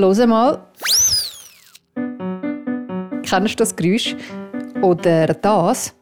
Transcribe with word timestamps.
Hör 0.00 0.26
mal. 0.28 0.60
Kennst 3.24 3.54
du 3.54 3.56
das 3.56 3.74
Geräusch? 3.74 4.14
Oder 4.80 5.26
das? 5.34 5.92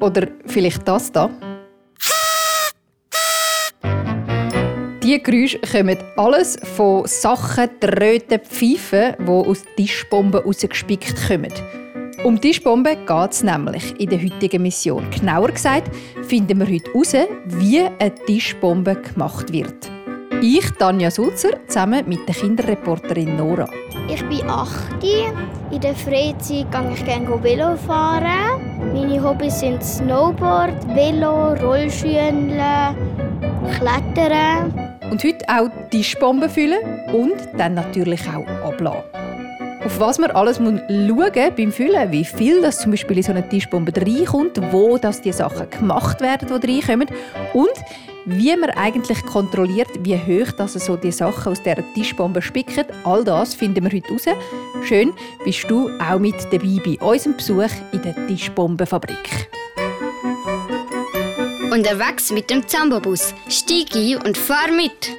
Oder 0.00 0.28
vielleicht 0.46 0.88
das 0.88 1.12
da? 1.12 1.28
Diese 5.02 5.18
Geräusche 5.18 5.58
kommen 5.58 5.98
alles 6.16 6.56
von 6.76 7.06
Sachen, 7.06 7.68
Tröten, 7.80 8.40
Pfeifen, 8.40 9.14
die 9.18 9.28
aus 9.28 9.64
Tischbomben 9.76 10.40
rausgespickt 10.40 11.28
kommen. 11.28 11.52
Um 12.24 12.40
Tischbomben 12.40 13.04
geht 13.04 13.32
es 13.32 13.42
nämlich 13.42 14.00
in 14.00 14.08
der 14.08 14.22
heutigen 14.22 14.62
Mission. 14.62 15.06
Genauer 15.10 15.48
gesagt 15.48 15.94
finden 16.26 16.58
wir 16.60 16.66
heute 16.66 16.90
heraus, 16.90 17.12
wie 17.44 17.80
eine 17.80 18.14
Tischbombe 18.26 18.96
gemacht 18.96 19.52
wird. 19.52 19.97
Ich, 20.40 20.70
Tanja 20.78 21.10
Sulzer, 21.10 21.50
zusammen 21.66 22.04
mit 22.06 22.28
der 22.28 22.34
Kinderreporterin 22.34 23.36
Nora. 23.36 23.68
Ich 24.08 24.24
bin 24.28 24.48
8. 24.48 25.02
In 25.72 25.80
der 25.80 25.94
Freizeit 25.96 26.70
gehe 26.70 26.92
ich 26.94 27.04
gerne 27.04 27.42
Velo 27.42 27.76
fahren. 27.76 28.92
Meine 28.92 29.22
Hobbys 29.22 29.58
sind 29.58 29.82
Snowboard, 29.82 30.86
Velo, 30.94 31.54
Rollschütteln, 31.54 32.60
Klettern. 33.78 34.96
Und 35.10 35.24
heute 35.24 35.44
auch 35.48 35.70
Tischbomben 35.90 36.48
füllen 36.48 36.78
und 37.12 37.36
dann 37.56 37.74
natürlich 37.74 38.20
auch 38.28 38.46
abladen. 38.64 39.02
Auf 39.84 39.98
was 39.98 40.18
man 40.18 40.30
alles 40.32 40.58
schauen 40.58 40.80
muss 41.08 41.30
beim 41.32 41.72
Füllen, 41.72 42.12
wie 42.12 42.24
viel 42.24 42.62
das 42.62 42.78
zum 42.78 42.92
Beispiel 42.92 43.16
in 43.16 43.22
so 43.24 43.32
eine 43.32 43.48
Tischbombe 43.48 43.92
reinkommt, 43.96 44.60
wo 44.72 44.98
das 44.98 45.20
die 45.20 45.32
Sachen 45.32 45.68
gemacht 45.70 46.20
werden, 46.20 46.48
die 46.60 46.80
reinkommen 46.80 47.08
und 47.54 47.72
wie 48.28 48.54
man 48.56 48.70
eigentlich 48.70 49.24
kontrolliert, 49.24 49.88
wie 50.00 50.16
hoch 50.16 50.52
das 50.52 50.74
so 50.74 50.96
die 50.96 51.12
Sachen 51.12 51.52
aus 51.52 51.62
dieser 51.62 51.82
Tischbombe 51.94 52.42
spicken. 52.42 52.84
All 53.04 53.24
das 53.24 53.54
finden 53.54 53.84
wir 53.84 53.92
heute 53.92 54.12
raus. 54.12 54.24
Schön, 54.84 55.12
bist 55.44 55.64
du 55.68 55.90
auch 55.98 56.18
mit 56.18 56.36
dabei 56.52 56.80
bei 56.84 56.98
unserem 57.00 57.36
Besuch 57.36 57.70
in 57.92 58.02
der 58.02 58.26
Tischbombenfabrik. 58.26 59.48
Unterwegs 61.72 62.30
mit 62.30 62.50
dem 62.50 62.66
Zambobus. 62.66 63.34
Stieg 63.48 63.94
ein 63.94 64.16
und 64.16 64.36
fahr 64.36 64.70
mit. 64.72 65.16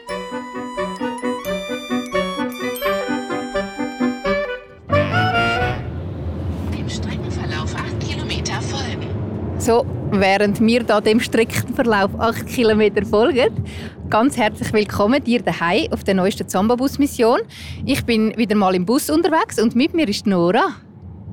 Während 10.19 10.59
wir 10.59 10.83
da 10.83 10.99
dem 10.99 11.21
Streckenverlauf 11.21 12.11
8 12.19 12.45
Kilometer 12.45 13.05
folgen, 13.05 13.63
ganz 14.09 14.35
herzlich 14.35 14.73
willkommen 14.73 15.23
dir 15.23 15.41
daheim 15.41 15.93
auf 15.93 16.03
der 16.03 16.13
neuesten 16.13 16.45
Zambabus-Mission. 16.45 17.39
Ich 17.85 18.03
bin 18.03 18.35
wieder 18.35 18.57
mal 18.57 18.75
im 18.75 18.85
Bus 18.85 19.09
unterwegs 19.09 19.61
und 19.61 19.77
mit 19.77 19.93
mir 19.93 20.09
ist 20.09 20.27
Nora. 20.27 20.75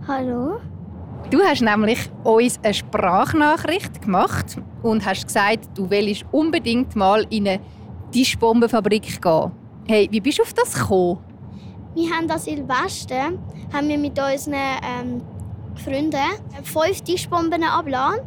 Hallo? 0.06 0.60
Du 1.32 1.40
hast 1.40 1.62
nämlich 1.62 1.98
uns 2.22 2.60
eine 2.62 2.74
Sprachnachricht 2.74 4.02
gemacht 4.02 4.56
und 4.84 5.04
hast 5.04 5.26
gesagt, 5.26 5.68
du 5.74 5.90
willst 5.90 6.24
unbedingt 6.30 6.94
mal 6.94 7.26
in 7.28 7.48
eine 7.48 7.60
Tischbombenfabrik 8.12 9.20
gehen. 9.20 9.50
Hey, 9.88 10.06
wie 10.12 10.20
bist 10.20 10.38
du 10.38 10.42
auf 10.44 10.54
das 10.54 10.74
gekommen? 10.74 11.18
Wir 11.96 12.08
haben 12.10 12.28
das 12.28 12.44
Silvester 12.44 13.32
haben 13.72 13.88
wir 13.88 13.98
mit 13.98 14.16
unseren 14.16 14.54
ähm, 14.54 15.22
Freunden 15.84 16.22
fünf 16.62 17.00
Tischbomben 17.00 17.64
abgeladen. 17.64 18.20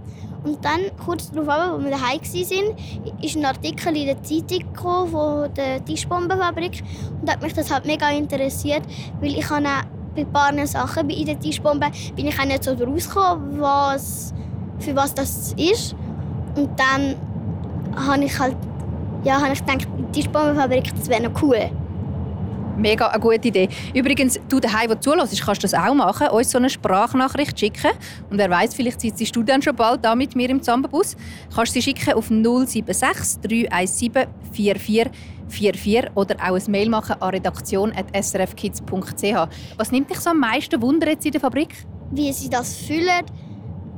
Und 0.43 0.63
dann, 0.63 0.79
kurz 1.03 1.31
darauf, 1.31 1.49
als 1.49 1.83
wir 1.83 1.91
daheim 1.91 2.21
waren, 2.21 3.21
ist 3.21 3.35
ein 3.35 3.45
Artikel 3.45 3.95
in 3.95 4.05
der 4.05 4.23
Zeitung 4.23 4.73
gekommen 4.73 5.11
von 5.11 5.53
der 5.53 5.83
Tischbombenfabrik. 5.83 6.81
Und 7.21 7.29
hat 7.29 7.41
mich 7.41 7.53
das 7.53 7.71
halt 7.71 7.85
mega 7.85 8.09
interessiert, 8.09 8.83
weil 9.19 9.37
ich 9.37 9.49
habe 9.49 9.63
bei 10.15 10.21
ein 10.21 10.31
paar 10.31 10.67
Sachen 10.67 11.09
in 11.09 11.25
der 11.25 11.39
Tischbombe 11.39 11.87
bin 12.15 12.27
ich 12.27 12.39
auch 12.39 12.45
nicht 12.45 12.63
so 12.63 12.73
rausgekommen, 12.73 13.59
was, 13.59 14.33
für 14.79 14.95
was 14.95 15.13
das 15.13 15.53
ist. 15.53 15.95
Und 16.55 16.69
dann 16.79 17.15
habe 17.95 18.23
ich 18.23 18.39
halt, 18.39 18.55
ja, 19.23 19.41
habe 19.41 19.53
ich 19.53 19.65
gedacht, 19.65 19.87
die 19.97 20.21
Tischbombenfabrik, 20.21 20.95
das 20.95 21.09
wäre 21.09 21.29
noch 21.29 21.41
cool. 21.43 21.69
Mega 22.79 23.07
eine 23.07 23.19
gute 23.19 23.49
Idee. 23.49 23.67
Übrigens, 23.93 24.39
du 24.47 24.61
daheim, 24.61 24.89
wo 24.89 24.93
du 24.93 25.01
zuhörst, 25.01 25.41
kannst 25.41 25.63
du 25.63 25.67
das 25.67 25.73
auch 25.73 25.93
machen, 25.93 26.29
uns 26.29 26.49
so 26.49 26.57
eine 26.57 26.69
Sprachnachricht 26.69 27.59
schicken. 27.59 27.91
Und 28.29 28.37
wer 28.37 28.49
weiß, 28.49 28.73
vielleicht 28.73 29.01
sitzt 29.01 29.35
du 29.35 29.43
dann 29.43 29.61
schon 29.61 29.75
bald 29.75 30.05
da 30.05 30.15
mit 30.15 30.33
mir 30.35 30.49
im 30.49 30.61
Zambabus. 30.61 31.17
Kannst 31.53 31.73
sie 31.73 31.81
schicken 31.81 32.13
auf 32.13 32.29
076 32.29 33.41
317 33.41 34.27
4444 34.53 36.15
oder 36.15 36.37
auch 36.37 36.55
ein 36.55 36.71
Mail 36.71 36.87
machen 36.89 37.21
an 37.21 37.31
redaktion.srfkids.ch. 37.31 39.49
Was 39.77 39.91
nimmt 39.91 40.09
dich 40.09 40.19
so 40.19 40.29
am 40.29 40.39
meisten 40.39 40.81
Wunder 40.81 41.09
jetzt 41.09 41.25
in 41.25 41.33
der 41.33 41.41
Fabrik? 41.41 41.75
Wie 42.11 42.31
sie 42.31 42.49
das 42.49 42.77
fühlen 42.77 43.25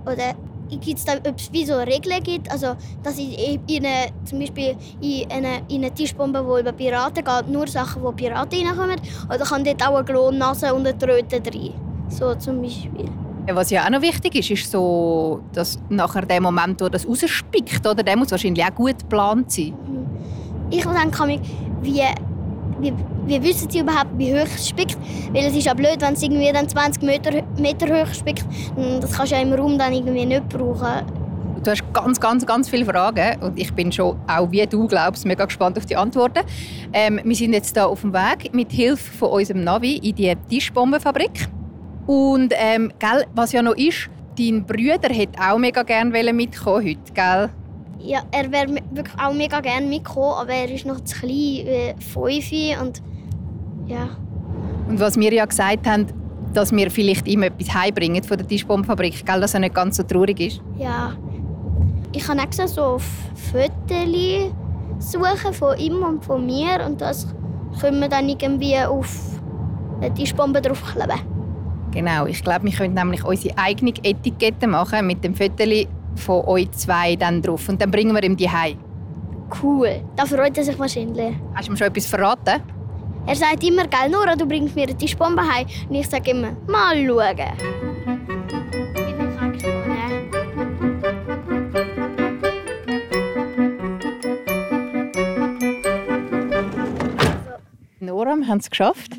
oder 0.05 0.33
gibt 0.79 0.99
es 0.99 1.05
da 1.05 1.13
wie 1.51 1.65
so 1.65 1.75
Regeln 1.77 2.23
gibt, 2.23 2.51
also 2.51 2.75
dass 3.03 3.17
in, 3.17 3.59
in 3.67 3.85
eine, 3.85 4.07
zum 4.25 4.39
Beispiel 4.39 4.75
in 5.01 5.31
eine, 5.31 5.61
in 5.67 5.83
eine 5.83 5.93
Tischbombe, 5.93 6.39
die 6.39 6.61
über 6.61 6.71
Piraten 6.71 7.23
geht, 7.23 7.49
nur 7.49 7.67
Sachen, 7.67 8.03
wo 8.03 8.11
Piraten 8.11 8.65
reinkommen, 8.65 8.99
oder 9.27 9.45
kann 9.45 9.63
dort 9.63 9.87
auch 9.87 9.95
eine 9.95 10.05
Glonnase 10.05 10.73
und 10.73 10.87
eine 10.87 10.97
Tröte 10.97 11.41
rein, 11.45 11.73
so 12.09 12.35
zum 12.35 12.61
Beispiel. 12.61 13.09
Was 13.53 13.71
ja 13.71 13.85
auch 13.85 13.89
noch 13.89 14.01
wichtig 14.01 14.35
ist, 14.35 14.51
ist 14.51 14.71
so, 14.71 15.41
dass 15.53 15.79
nachher 15.89 16.21
der 16.21 16.41
Moment, 16.41 16.79
wo 16.79 16.89
das 16.89 17.07
rausspickt, 17.07 17.85
oder, 17.85 18.03
der 18.03 18.15
muss 18.15 18.31
wahrscheinlich 18.31 18.63
auch 18.63 18.75
gut 18.75 18.99
geplant 18.99 19.51
sein. 19.51 19.73
Ich 20.69 20.85
denke 20.85 21.41
wie, 21.81 22.03
wie, 22.81 22.93
wie 23.25 23.43
wissen 23.43 23.69
sie 23.69 23.79
überhaupt, 23.79 24.17
wie 24.17 24.33
hoch 24.33 24.47
es 24.55 24.69
spickt? 24.69 24.97
Weil 25.31 25.45
es 25.45 25.55
ist 25.55 25.65
ja 25.65 25.73
blöd, 25.73 25.97
wenn 25.99 26.13
es 26.13 26.23
irgendwie 26.23 26.51
dann 26.51 26.67
20 26.67 27.03
Meter, 27.03 27.43
Meter 27.57 27.87
hoch 27.87 28.13
spickt. 28.13 28.45
Das 29.01 29.11
kannst 29.11 29.31
du 29.31 29.35
ja 29.35 29.41
im 29.41 29.53
Raum 29.53 29.77
dann 29.77 29.93
irgendwie 29.93 30.25
nicht 30.25 30.49
brauchen. 30.49 31.05
Du 31.63 31.69
hast 31.69 31.83
ganz, 31.93 32.19
ganz, 32.19 32.45
ganz 32.45 32.69
viele 32.69 32.85
Fragen 32.85 33.39
und 33.43 33.59
ich 33.59 33.71
bin 33.73 33.91
schon, 33.91 34.17
auch 34.27 34.51
wie 34.51 34.65
du 34.65 34.87
glaubst, 34.87 35.27
mega 35.27 35.45
gespannt 35.45 35.77
auf 35.77 35.85
die 35.85 35.95
Antworten. 35.95 36.39
Ähm, 36.91 37.19
wir 37.23 37.35
sind 37.35 37.53
jetzt 37.53 37.75
hier 37.75 37.87
auf 37.87 38.01
dem 38.01 38.13
Weg 38.13 38.51
mit 38.53 38.71
Hilfe 38.71 39.11
von 39.11 39.29
unserem 39.29 39.63
Navi 39.63 39.97
in 39.97 40.15
die 40.15 40.35
Tischbombenfabrik. 40.49 41.47
Und 42.07 42.51
ähm, 42.57 42.91
gell, 42.97 43.25
was 43.35 43.51
ja 43.51 43.61
noch 43.61 43.75
ist, 43.75 44.09
dein 44.39 44.65
Bruder 44.65 45.13
hätte 45.13 45.39
auch 45.39 45.59
mega 45.59 45.83
gerne 45.83 46.33
mitkommen 46.33 46.83
heute, 46.83 47.13
gell? 47.13 47.49
Ja, 48.03 48.21
er 48.31 48.51
wäre 48.51 48.67
wirklich 48.91 49.19
auch 49.19 49.33
mega 49.33 49.59
gerne 49.59 49.85
mitgekommen, 49.85 50.33
aber 50.39 50.53
er 50.53 50.71
ist 50.71 50.85
noch 50.85 51.01
zu 51.01 51.19
klein, 51.19 51.31
wie 51.31 51.93
fünf 51.99 52.81
und 52.81 53.01
ja. 53.87 54.09
Und 54.87 54.99
was 54.99 55.17
wir 55.17 55.33
ja 55.33 55.45
gesagt 55.45 55.87
haben, 55.87 56.07
dass 56.53 56.71
wir 56.71 56.91
vielleicht 56.91 57.27
ihm 57.27 57.43
etwas 57.43 57.73
heimbringen 57.73 58.23
von 58.23 58.37
der 58.37 58.47
Tischbombenfabrik, 58.47 59.25
gell, 59.25 59.39
dass 59.39 59.53
er 59.53 59.61
nicht 59.61 59.75
ganz 59.75 59.97
so 59.97 60.03
traurig 60.03 60.39
ist. 60.39 60.61
Ja. 60.77 61.13
Ich 62.13 62.27
habe 62.27 62.41
extra 62.41 62.67
so 62.67 62.81
auf 62.81 63.03
Fotos 63.35 64.51
suchen 64.99 65.53
von 65.53 65.77
ihm 65.77 66.03
und 66.03 66.25
von 66.25 66.45
mir 66.45 66.85
und 66.85 66.99
das 66.99 67.27
können 67.79 68.01
wir 68.01 68.09
dann 68.09 68.27
irgendwie 68.27 68.77
auf 68.79 69.39
die 70.01 70.09
Tischbombe 70.11 70.61
draufkleben. 70.61 71.19
Genau, 71.91 72.25
ich 72.25 72.43
glaube, 72.43 72.65
wir 72.65 72.71
können 72.71 72.93
nämlich 72.93 73.23
unsere 73.23 73.57
eigene 73.57 73.93
Etikette 74.03 74.67
machen 74.67 75.07
mit 75.07 75.23
dem 75.23 75.35
Foto 75.35 75.63
von 76.15 76.45
euch 76.45 76.71
zwei 76.71 77.15
dann 77.15 77.41
drauf 77.41 77.67
und 77.69 77.81
dann 77.81 77.91
bringen 77.91 78.13
wir 78.13 78.23
ihm 78.23 78.35
die 78.35 78.49
heim. 78.49 78.77
Cool, 79.61 80.01
da 80.15 80.25
freut 80.25 80.57
er 80.57 80.63
sich 80.63 80.79
wahrscheinlich. 80.79 81.35
Hast 81.53 81.67
du 81.67 81.73
ihm 81.73 81.77
schon 81.77 81.87
etwas 81.87 82.05
verraten? 82.05 82.61
Er 83.27 83.35
sagt 83.35 83.63
immer, 83.63 83.85
gell, 83.87 84.09
Nora, 84.09 84.35
du 84.35 84.47
bringst 84.47 84.75
mir 84.75 84.83
eine 84.83 84.97
Tischbombe 84.97 85.41
heim. 85.41 85.67
Und 85.87 85.95
ich 85.95 86.07
sage 86.09 86.31
immer, 86.31 86.55
mal 86.67 86.95
schauen. 87.05 87.37
Nora, 97.99 98.35
wir 98.35 98.47
haben 98.47 98.57
es 98.57 98.69
geschafft. 98.69 99.11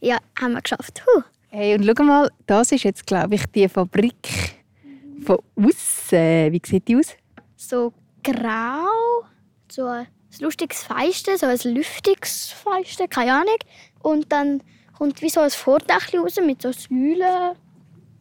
Ja, 0.00 0.18
haben 0.40 0.52
wir 0.54 0.62
geschafft. 0.62 1.02
Huh. 1.06 1.22
Hey, 1.50 1.74
und 1.74 1.84
schau 1.84 2.04
mal, 2.04 2.30
das 2.46 2.72
ist 2.72 2.84
jetzt, 2.84 3.06
glaube 3.06 3.36
ich, 3.36 3.46
die 3.54 3.68
Fabrik 3.68 4.56
von 5.24 5.38
außen. 6.10 6.52
Wie 6.52 6.62
sieht 6.64 6.88
die 6.88 6.96
aus? 6.96 7.16
So 7.56 7.92
grau, 8.22 9.24
so 9.70 9.86
ein 9.86 10.06
lustiges 10.40 10.82
Feiste, 10.82 11.36
so 11.36 11.46
ein 11.46 11.74
lüftiges 11.74 12.50
Feiste, 12.50 13.08
keine 13.08 13.34
Ahnung. 13.34 13.58
Und 14.02 14.32
dann 14.32 14.62
kommt 14.96 15.22
wie 15.22 15.30
so 15.30 15.40
ein 15.40 15.50
Vordach 15.50 16.12
raus 16.14 16.36
mit 16.44 16.62
so 16.62 16.72
Säulen. 16.72 17.56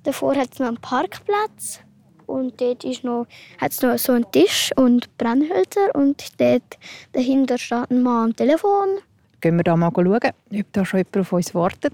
Davor 0.03 0.35
hat 0.35 0.53
es 0.53 0.59
noch 0.59 0.67
einen 0.67 0.77
Parkplatz. 0.77 1.81
Und 2.25 2.61
dort 2.61 2.83
ist 2.83 3.03
noch, 3.03 3.25
hat 3.59 3.71
es 3.71 3.81
noch 3.81 3.97
so 3.97 4.13
einen 4.13 4.31
Tisch 4.31 4.71
und 4.75 5.17
Brennhölzer. 5.17 5.93
Und 5.95 6.39
dort 6.39 6.77
dahinter 7.13 7.57
steht 7.57 7.89
ein 7.89 8.03
Mann 8.03 8.29
am 8.29 8.35
Telefon. 8.35 8.99
Gehen 9.41 9.55
wir 9.55 9.63
da 9.63 9.75
mal 9.75 9.91
schauen, 9.93 10.13
ob 10.13 10.73
da 10.73 10.85
schon 10.85 10.99
jemand 10.99 11.17
auf 11.17 11.33
uns 11.33 11.55
wartet. 11.55 11.93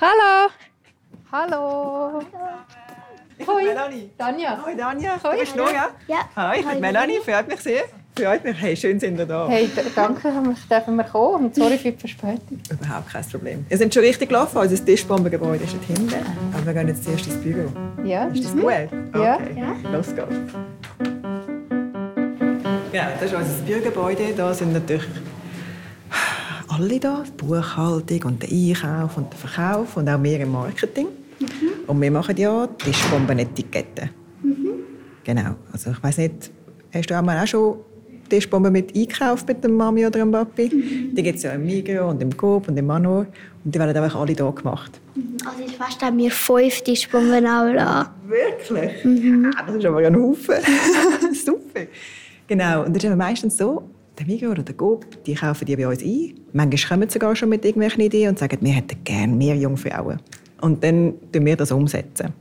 Hallo! 0.00 0.50
Hallo! 1.30 2.22
Ich 3.38 3.46
bin 3.46 3.56
Melanie. 3.66 4.10
Tanja. 4.16 4.64
Hoi 4.64 4.74
Tanja, 4.76 5.12
Hoi. 5.22 5.32
du 5.34 5.40
bist 5.40 5.56
Nora? 5.56 5.90
Ja. 6.08 6.16
Hi, 6.36 6.60
ich 6.60 6.66
bin 6.66 6.80
Melanie, 6.80 7.18
freut 7.24 7.48
mich 7.48 7.60
sehr. 7.60 7.82
Freut 8.18 8.44
mich. 8.44 8.56
Hey, 8.58 8.74
schön 8.74 8.98
sind 8.98 9.18
ihr 9.18 9.26
da. 9.26 9.46
Hey, 9.46 9.68
danke, 9.94 10.32
dürfen 10.70 10.96
wir 10.96 11.04
kommen 11.04 11.44
und 11.46 11.54
sorry 11.54 11.76
für 11.76 11.92
die 11.92 11.98
Verspätung. 11.98 12.58
Überhaupt 12.70 13.12
kein 13.12 13.24
Problem. 13.28 13.66
Wir 13.68 13.76
sind 13.76 13.92
schon 13.92 14.02
richtig 14.04 14.30
gelaufen. 14.30 14.56
Unser 14.56 14.82
Tischbombengebäude 14.82 15.64
ist 15.64 15.74
dort 15.74 15.84
hinten. 15.84 16.14
Aber 16.54 16.64
wir 16.64 16.72
gehen 16.72 16.88
jetzt 16.88 17.04
zuerst 17.04 17.26
ins 17.26 17.36
Büro. 17.42 17.68
Ja, 18.04 18.24
Ist 18.28 18.44
das 18.44 18.52
gut? 18.52 18.62
Ja. 19.14 19.34
Okay. 19.36 19.62
Los 19.92 20.06
geht's. 20.14 20.34
Ja, 22.92 23.10
das 23.20 23.30
ist 23.30 23.36
unser 23.36 23.52
Bürogebäude. 23.66 24.32
Da 24.34 24.54
sind 24.54 24.72
natürlich 24.72 25.04
alle 26.68 26.98
da. 26.98 27.22
Die 27.26 27.30
Buchhaltung 27.32 28.22
und 28.24 28.42
der 28.42 28.48
Einkauf 28.50 29.18
und 29.18 29.30
der 29.30 29.38
Verkauf 29.38 29.94
und 29.98 30.08
auch 30.08 30.22
wir 30.22 30.40
im 30.40 30.52
Marketing. 30.52 31.08
Und 31.86 32.00
wir 32.00 32.10
machen 32.10 32.36
ja 32.36 32.66
Tischbombenetiketten. 32.66 34.10
Genau. 35.24 35.56
Also 35.72 35.90
ich 35.90 36.02
weiß 36.02 36.18
nicht, 36.18 36.50
hast 36.92 37.10
du 37.10 37.18
auch 37.18 37.22
mal 37.22 37.42
auch 37.42 37.46
schon 37.46 37.76
Tischbomben 38.28 38.72
mit 38.72 38.96
einkauft 38.96 39.46
mit 39.48 39.62
der 39.62 39.70
Mami 39.70 40.06
oder 40.06 40.18
dem 40.18 40.32
Papi? 40.32 40.68
Die 40.68 41.22
gibt 41.22 41.36
es 41.36 41.44
ja 41.44 41.52
im 41.52 41.64
Migros 41.64 42.12
und 42.12 42.22
im 42.22 42.36
Coop 42.36 42.68
und 42.68 42.76
im 42.76 42.86
Manor. 42.86 43.26
Und 43.64 43.74
die 43.74 43.78
werden 43.78 43.96
einfach 43.96 44.20
alle 44.20 44.32
hier 44.32 44.52
gemacht. 44.52 45.00
Also 45.44 45.62
in 45.62 45.68
Fest 45.68 46.02
haben 46.02 46.18
wir 46.18 46.30
fünf 46.30 46.80
Tischbomben 46.82 47.46
abgelassen. 47.46 48.10
Wirklich? 48.26 49.54
Ah, 49.56 49.64
das 49.66 49.76
ist 49.76 49.84
aber 49.84 49.98
ein 49.98 50.16
Haufen. 50.16 50.54
Super. 51.32 51.86
Genau. 52.48 52.84
Und 52.84 52.96
das 52.96 53.04
ist 53.04 53.16
meistens 53.16 53.56
so, 53.56 53.82
der 54.18 54.26
Migros 54.26 54.50
oder 54.50 54.62
der 54.62 54.74
Coop, 54.74 55.24
die 55.24 55.34
kaufen 55.34 55.64
die 55.64 55.76
bei 55.76 55.86
uns 55.86 56.02
ein. 56.02 56.34
Manchmal 56.52 56.98
kommen 56.98 57.08
sie 57.08 57.14
sogar 57.14 57.36
schon 57.36 57.48
mit 57.48 57.64
irgendwelchen 57.64 58.02
Ideen 58.02 58.30
und 58.30 58.38
sagen, 58.38 58.58
wir 58.60 58.72
hätten 58.72 59.02
gerne 59.04 59.34
mehr 59.34 59.56
Jungfrauen. 59.56 60.20
Und 60.60 60.82
dann 60.82 61.14
tun 61.32 61.44
wir 61.44 61.56
das 61.56 61.72
umsetzen. 61.72 62.32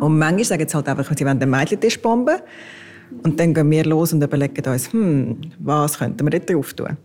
Und 0.00 0.18
manchmal 0.18 0.44
sagen 0.44 0.68
sie 0.68 0.74
halt 0.74 0.88
einfach, 0.88 1.16
sie 1.16 1.24
wollen 1.24 1.40
eine 1.40 1.46
Mädchentischbombe. 1.46 2.42
Und 3.22 3.38
dann 3.38 3.54
gehen 3.54 3.70
wir 3.70 3.84
los 3.84 4.12
und 4.12 4.22
überlegen 4.22 4.64
uns, 4.66 4.92
hm, 4.92 5.36
was 5.58 5.98
könnten 5.98 6.24
wir 6.24 6.30
dort 6.38 6.50
drauf 6.50 6.74
tun? 6.74 6.96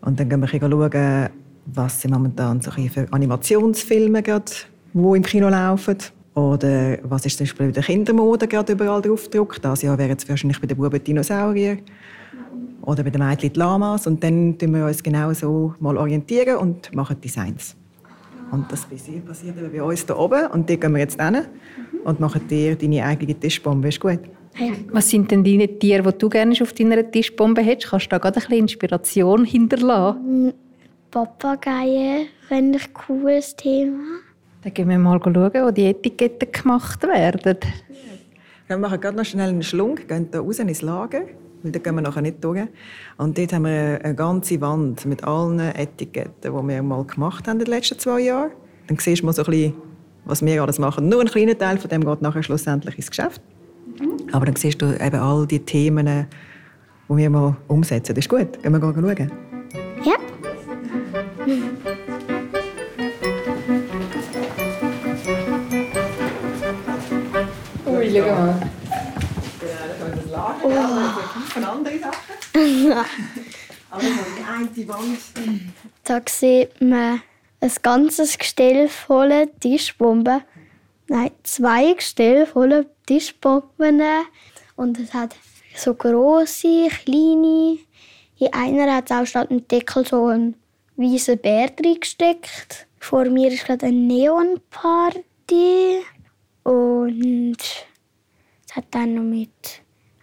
Und 0.00 0.18
dann 0.18 0.28
gehen 0.28 0.40
wir 0.40 0.48
schauen, 0.48 1.30
was 1.66 2.00
sind 2.00 2.12
momentan 2.12 2.60
so 2.60 2.70
für 2.70 3.06
Animationsfilme 3.10 4.22
gerade, 4.22 4.52
die 4.92 4.98
im 4.98 5.22
Kino 5.22 5.48
laufen. 5.48 5.96
Oder 6.34 6.98
was 7.04 7.24
ist 7.26 7.38
zum 7.38 7.44
Beispiel 7.44 7.66
bei 7.66 7.72
der 7.72 7.82
Kindermode 7.84 8.48
gerade 8.48 8.72
überall 8.72 9.00
draufgedruckt. 9.00 9.64
Dieses 9.64 9.82
Jahr 9.82 9.96
wären 9.96 10.16
es 10.16 10.28
wahrscheinlich 10.28 10.60
bei 10.60 10.66
den 10.66 10.76
Buben 10.76 11.02
Dinosaurier. 11.02 11.78
Oder 12.82 13.04
bei 13.04 13.10
den 13.10 13.26
Mädchen 13.26 13.54
Lamas. 13.54 14.06
Und 14.06 14.22
dann 14.22 14.58
orientieren 14.58 14.74
wir 14.74 14.86
uns 14.86 15.02
genau 15.02 15.32
so 15.32 15.74
mal 15.78 15.96
orientieren 15.96 16.56
und 16.56 16.94
machen 16.94 17.20
Designs. 17.20 17.76
Und 18.54 18.70
das 18.70 18.86
passiert 18.86 19.26
passiert 19.26 19.58
eben 19.58 19.72
bei 19.72 19.82
uns 19.82 20.06
hier 20.06 20.16
oben. 20.16 20.46
Und 20.46 20.70
dort 20.70 20.80
gehen 20.80 20.92
wir 20.92 21.00
jetzt 21.00 21.20
hin 21.20 21.38
und 22.04 22.20
machen 22.20 22.46
dir 22.46 22.76
deine 22.76 23.04
eigene 23.04 23.34
Tischbombe. 23.34 23.88
Ist 23.88 23.98
gut? 23.98 24.20
Was 24.92 25.10
sind 25.10 25.28
denn 25.32 25.42
deine 25.42 25.66
Tiere, 25.66 26.12
die 26.12 26.18
du 26.18 26.28
gerne 26.28 26.54
auf 26.62 26.72
deiner 26.72 27.10
Tischbombe 27.10 27.62
hättest? 27.62 27.90
Kannst 27.90 28.06
du 28.06 28.10
da 28.10 28.18
gerade 28.18 28.36
ein 28.36 28.42
bisschen 28.42 28.58
Inspiration 28.58 29.44
hinterlassen? 29.44 30.52
Papageien 31.10 32.28
fände 32.46 32.78
ich 32.78 32.86
ein 32.86 32.94
cooles 32.94 33.56
Thema. 33.56 34.20
Dann 34.62 34.72
gehen 34.72 34.88
wir 34.88 34.98
mal 34.98 35.20
schauen, 35.22 35.34
wo 35.34 35.70
die 35.72 35.86
Etiketten 35.86 36.52
gemacht 36.52 37.02
werden. 37.02 37.58
Wir 38.68 38.78
machen 38.78 39.00
gerade 39.00 39.16
noch 39.16 39.24
schnell 39.24 39.48
einen 39.48 39.64
Schlunk, 39.64 40.06
gehen 40.06 40.28
hier 40.30 40.40
raus 40.40 40.60
ins 40.60 40.80
Lager, 40.80 41.22
weil 41.64 41.72
da 41.72 41.78
gehen 41.78 41.94
wir 41.94 42.02
nachher 42.02 42.20
nicht 42.20 42.44
durch. 42.44 42.60
Und 43.16 43.38
dort 43.38 43.52
haben 43.52 43.64
wir 43.64 43.98
eine 44.04 44.14
ganze 44.14 44.60
Wand 44.60 45.06
mit 45.06 45.24
allen 45.24 45.58
Etiketten, 45.58 46.52
die 46.52 46.68
wir 46.68 46.82
mal 46.82 47.04
gemacht 47.04 47.48
haben 47.48 47.58
in 47.58 47.64
den 47.64 47.74
letzten 47.74 47.98
zwei 47.98 48.20
Jahren. 48.20 48.50
Dann 48.86 48.98
siehst 48.98 49.22
du 49.22 49.26
mal 49.26 49.32
so 49.32 49.42
ein 49.42 49.50
bisschen, 49.50 49.74
was 50.26 50.44
wir 50.44 50.62
alles 50.62 50.78
machen. 50.78 51.08
Nur 51.08 51.22
ein 51.22 51.26
kleiner 51.26 51.56
Teil 51.56 51.78
von 51.78 51.88
dem 51.88 52.04
geht 52.04 52.20
nachher 52.20 52.42
schlussendlich 52.42 52.96
ins 52.96 53.08
Geschäft. 53.08 53.40
Aber 54.32 54.44
dann 54.44 54.56
siehst 54.56 54.82
du 54.82 54.92
eben 54.92 55.16
all 55.16 55.46
die 55.46 55.60
Themen, 55.60 56.26
die 57.08 57.16
wir 57.16 57.30
mal 57.30 57.56
umsetzen. 57.66 58.14
Das 58.14 58.24
ist 58.24 58.28
gut. 58.28 58.62
Gehen 58.62 58.72
wir 58.72 58.80
schauen. 58.80 59.32
Ja. 60.04 60.16
Ui, 67.86 68.10
schau 68.12 68.26
mal. 68.26 68.60
das 70.14 70.30
Lager. 70.30 70.74
Ja, 70.74 71.14
von 71.54 71.64
anderen 71.64 72.00
Sachen. 72.88 73.28
Aber 73.90 74.02
so 74.02 74.08
die 74.36 74.44
eine 74.44 74.88
Wand. 74.88 75.18
Da 76.02 76.20
sieht 76.28 76.80
man 76.80 77.22
ein 77.60 77.72
ganzes 77.82 78.36
Gestell 78.38 78.88
voller 78.88 79.46
Tischbomben. 79.60 80.42
Nein, 81.08 81.30
zwei 81.44 81.92
Gestell 81.92 82.46
voller 82.46 82.86
Tischbomben. 83.06 84.02
Und 84.76 84.98
es 84.98 85.14
hat 85.14 85.36
so 85.76 85.94
große, 85.94 86.88
kleine. 86.88 87.78
In 88.38 88.52
einer 88.52 88.96
hat 88.96 89.10
es 89.10 89.16
auch 89.16 89.26
statt 89.26 89.50
einem 89.50 89.66
Deckel 89.68 90.04
so 90.06 90.26
einen 90.26 90.56
weißen 90.96 91.38
Bär 91.38 91.70
reingesteckt. 91.82 92.86
Vor 92.98 93.26
mir 93.26 93.52
ist 93.52 93.64
gerade 93.64 93.86
eine 93.86 93.96
Neonparty. 93.96 95.22
Und 96.64 97.58
es 97.58 98.74
hat 98.74 98.86
dann 98.90 99.14
noch 99.14 99.22
mit 99.22 99.50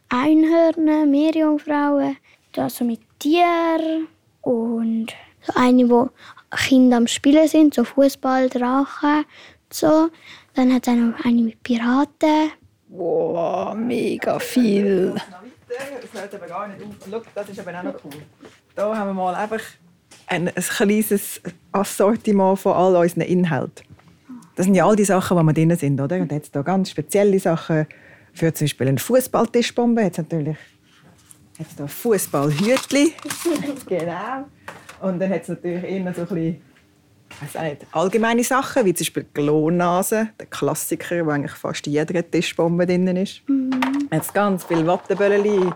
Einhörnern, 0.10 1.10
Meerjungfrauen, 1.10 2.18
also 2.58 2.86
mit 2.86 3.00
Tieren 3.20 4.08
und 4.42 5.08
so 5.42 5.54
eine, 5.56 5.90
wo 5.90 6.10
Kinder 6.56 6.98
am 6.98 7.08
Spielen 7.08 7.48
sind, 7.48 7.74
so 7.74 7.84
Fußball, 7.84 8.50
Drachen, 8.50 9.26
so. 9.72 10.10
Dann 10.54 10.74
hat 10.74 10.88
es 10.88 10.94
auch 10.94 10.98
noch 10.98 11.26
eine 11.26 11.42
mit 11.42 11.64
Piraten. 11.64 12.52
Wow, 12.90 13.74
mega 13.76 14.38
viel. 14.40 15.16
Das 15.68 16.22
hört 16.22 16.36
aber 16.36 16.48
gar 16.48 16.68
nicht 16.68 16.82
auf. 16.84 16.94
Schau, 17.10 17.22
das 17.34 17.50
ist 17.50 17.60
aber 17.60 17.80
auch 17.80 17.84
noch 17.84 17.94
cool. 18.04 18.22
Hier 18.76 18.84
haben 18.84 19.10
wir 19.10 19.14
mal 19.14 19.36
einfach 19.36 19.62
ein, 20.28 20.50
ein 20.50 20.54
kleines 20.56 21.42
Assortiment 21.72 22.60
von 22.60 22.74
all 22.74 22.96
unseren 22.98 23.22
Inhalten. 23.22 23.86
Das 24.56 24.66
sind 24.66 24.76
ja 24.76 24.86
all 24.86 24.98
die 24.98 25.06
Sachen, 25.06 25.38
die 25.38 25.44
wir 25.44 25.54
drin 25.54 25.78
sind, 25.78 26.02
oder? 26.02 26.18
Und 26.18 26.32
jetzt 26.32 26.54
hier 26.54 26.64
ganz 26.64 26.90
spezielle 26.90 27.40
Sachen 27.40 27.88
für 28.34 28.54
zum 28.54 28.66
Beispiel 28.66 28.88
eine 28.90 29.00
Fußballtischbombe. 29.00 30.02
Jetzt 30.02 30.18
natürlich 30.18 30.58
jetzt 31.62 31.78
hier 31.78 31.88
Fußballhütli. 31.88 33.14
genau. 33.88 34.46
Und 35.02 35.20
dann 35.20 35.30
hat 35.30 35.44
es 35.44 35.48
natürlich 35.50 35.84
immer 35.84 36.14
so 36.14 36.22
ein 36.22 36.28
bisschen 36.28 36.62
auch 37.56 37.62
nicht, 37.62 37.88
allgemeine 37.92 38.44
Sachen, 38.44 38.86
wie 38.86 38.94
zum 38.94 39.06
Beispiel 39.06 39.24
die 39.24 39.42
Glonnase, 39.42 40.30
der 40.40 40.46
Klassiker, 40.48 41.26
wo 41.26 41.32
eigentlich 41.32 41.54
fast 41.54 41.88
jeder 41.88 42.30
Tischbombe 42.30 42.86
drin 42.86 43.08
ist. 43.16 43.42
Jetzt 44.12 44.34
ganz 44.34 44.66
viele 44.66 44.86
Wattebällchen, 44.86 45.74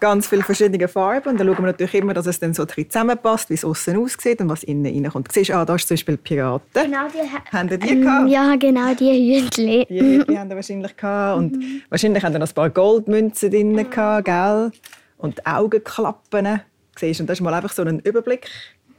ganz 0.00 0.26
viele 0.28 0.42
verschiedene 0.42 0.88
Farben. 0.88 1.30
Und 1.30 1.40
dann 1.40 1.46
schauen 1.46 1.58
wir 1.58 1.66
natürlich 1.66 1.94
immer, 1.94 2.14
dass 2.14 2.26
es 2.26 2.38
dann 2.38 2.54
so 2.54 2.64
drin 2.64 2.88
zusammenpasst, 2.88 3.50
wie 3.50 3.54
es 3.54 3.64
außen 3.64 3.96
aussieht 3.96 4.40
und 4.40 4.48
was 4.48 4.62
innen 4.62 4.86
reinkommt. 4.86 5.28
Du 5.28 5.32
siehst, 5.32 5.50
ah, 5.50 5.64
da 5.64 5.74
ist 5.74 5.88
zum 5.88 5.96
Beispiel 5.96 6.16
Piraten. 6.16 6.66
Genau, 6.72 7.08
die 7.08 7.56
Haben 7.56 7.68
die 7.68 7.78
die 7.78 8.00
gehabt? 8.00 8.28
Ja, 8.28 8.56
genau, 8.56 8.94
die 8.94 9.40
Hütli. 9.40 9.86
Die, 9.88 10.24
die 10.28 10.38
haben 10.38 10.48
wir 10.48 10.56
wahrscheinlich 10.56 10.96
gehabt. 10.96 11.38
Und 11.38 11.82
wahrscheinlich 11.90 12.22
haben 12.22 12.32
da 12.32 12.38
noch 12.38 12.48
ein 12.48 12.54
paar 12.54 12.70
Goldmünzen 12.70 13.50
drin 13.50 13.90
gehabt, 13.90 14.24
gell? 14.24 14.70
Und 15.18 15.46
Augenklappen. 15.46 16.60
Siehst, 16.98 17.20
und 17.20 17.26
das 17.28 17.38
ist 17.38 17.42
mal 17.42 17.54
einfach 17.54 17.72
so 17.72 17.82
ein 17.82 18.00
Überblick 18.00 18.48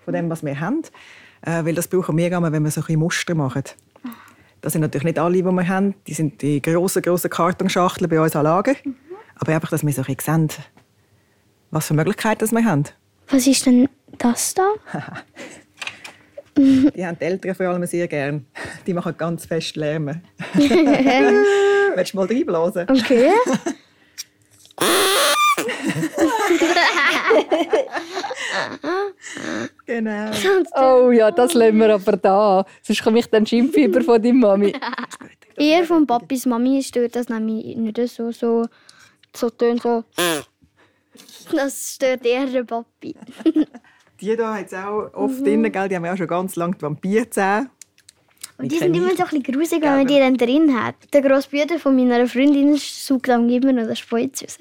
von 0.06 0.14
dem, 0.14 0.30
was 0.30 0.44
wir 0.44 0.60
haben. 0.60 0.84
Äh, 1.42 1.66
weil 1.66 1.76
das 1.76 1.88
brauchen 1.88 2.18
wir 2.18 2.32
immer, 2.32 2.52
wenn 2.52 2.64
wir 2.64 2.72
so 2.72 2.82
ein 2.88 3.00
Muster 3.00 3.36
machen. 3.36 3.64
Das 4.62 4.74
sind 4.74 4.82
natürlich 4.82 5.06
nicht 5.06 5.20
alle, 5.20 5.34
die 5.34 5.44
wir 5.44 5.68
haben. 5.68 5.96
Die 6.08 6.14
sind 6.14 6.42
die 6.42 6.62
grossen, 6.62 7.02
grossen 7.02 7.30
Kartonschachteln 7.30 8.10
bei 8.10 8.20
uns 8.20 8.36
an 8.36 8.44
Lager. 8.44 8.76
Aber 9.36 9.54
einfach, 9.54 9.70
dass 9.70 9.86
wir 9.86 9.94
so 9.94 10.02
ein 10.02 10.16
bisschen 10.16 10.50
sehen, 10.50 10.64
was 11.72 11.88
für 11.88 11.94
Möglichkeiten 11.94 12.52
wir 12.52 12.66
haben. 12.66 12.84
Was 13.30 13.46
ist 13.46 13.66
denn 13.66 13.88
das 14.18 14.54
da? 14.54 14.64
Die 16.58 17.06
haben 17.06 17.20
die 17.20 17.26
Eltern 17.26 17.54
vor 17.54 17.68
allem 17.68 17.86
sehr 17.86 18.08
gern. 18.08 18.48
Die 18.88 18.94
machen 18.94 19.14
ganz 19.16 19.46
fest 19.46 19.76
Lärm. 19.76 20.08
Willst 20.56 22.14
du 22.14 22.18
mal 22.18 22.26
reinblasen? 22.26 22.88
Okay. 22.90 23.30
Genau. 29.88 30.32
Oh 30.76 31.12
ja, 31.12 31.32
das 31.32 31.54
lassen 31.54 31.78
wir 31.78 31.94
aber 31.94 32.18
da. 32.18 32.66
Sonst 32.84 33.04
komme 33.04 33.20
ich 33.20 33.28
dann 33.28 33.46
schimpfen 33.46 33.84
über 33.84 34.02
von 34.02 34.22
deiner 34.22 34.36
Mami. 34.36 34.74
Ihr 35.58 35.86
von 35.86 36.06
Papis 36.06 36.46
Mami 36.46 36.84
stört 36.84 37.16
das 37.16 37.30
nämlich 37.30 37.76
nicht 37.78 37.98
so, 38.10 38.32
so, 38.32 38.66
so 39.34 39.50
tönt 39.50 39.82
so. 39.82 40.04
Das 41.52 41.96
stört 41.96 42.26
eher 42.26 42.46
den 42.46 42.68
Papi. 42.68 43.16
Die 44.20 44.26
hier 44.26 44.54
hat 44.54 44.66
es 44.66 44.74
auch 44.74 45.14
oft 45.14 45.46
drin, 45.46 45.72
gell? 45.72 45.88
die 45.88 45.96
haben 45.96 46.04
ja 46.04 46.14
auch 46.14 46.18
schon 46.18 46.28
ganz 46.28 46.56
lange 46.56 46.76
die 46.76 46.82
Vampirzähne. 46.82 47.70
Und 48.58 48.72
die 48.72 48.80
sind 48.80 48.96
immer 48.96 49.16
so 49.16 49.24
ein 49.24 49.30
bisschen 49.30 49.44
grusig, 49.44 49.84
wenn 49.84 49.96
man 49.96 50.08
die 50.08 50.18
dann 50.18 50.36
drin 50.36 50.84
hat. 50.84 50.96
Der 51.14 51.22
grosse 51.22 51.48
Bruder 51.50 51.78
von 51.78 51.96
meiner 51.96 52.28
Freundin 52.28 52.76
saugt 52.78 53.28
dann 53.28 53.48
immer 53.48 53.74
noch 53.74 53.86
das 53.86 54.00
Speiz 54.00 54.42
raus 54.42 54.58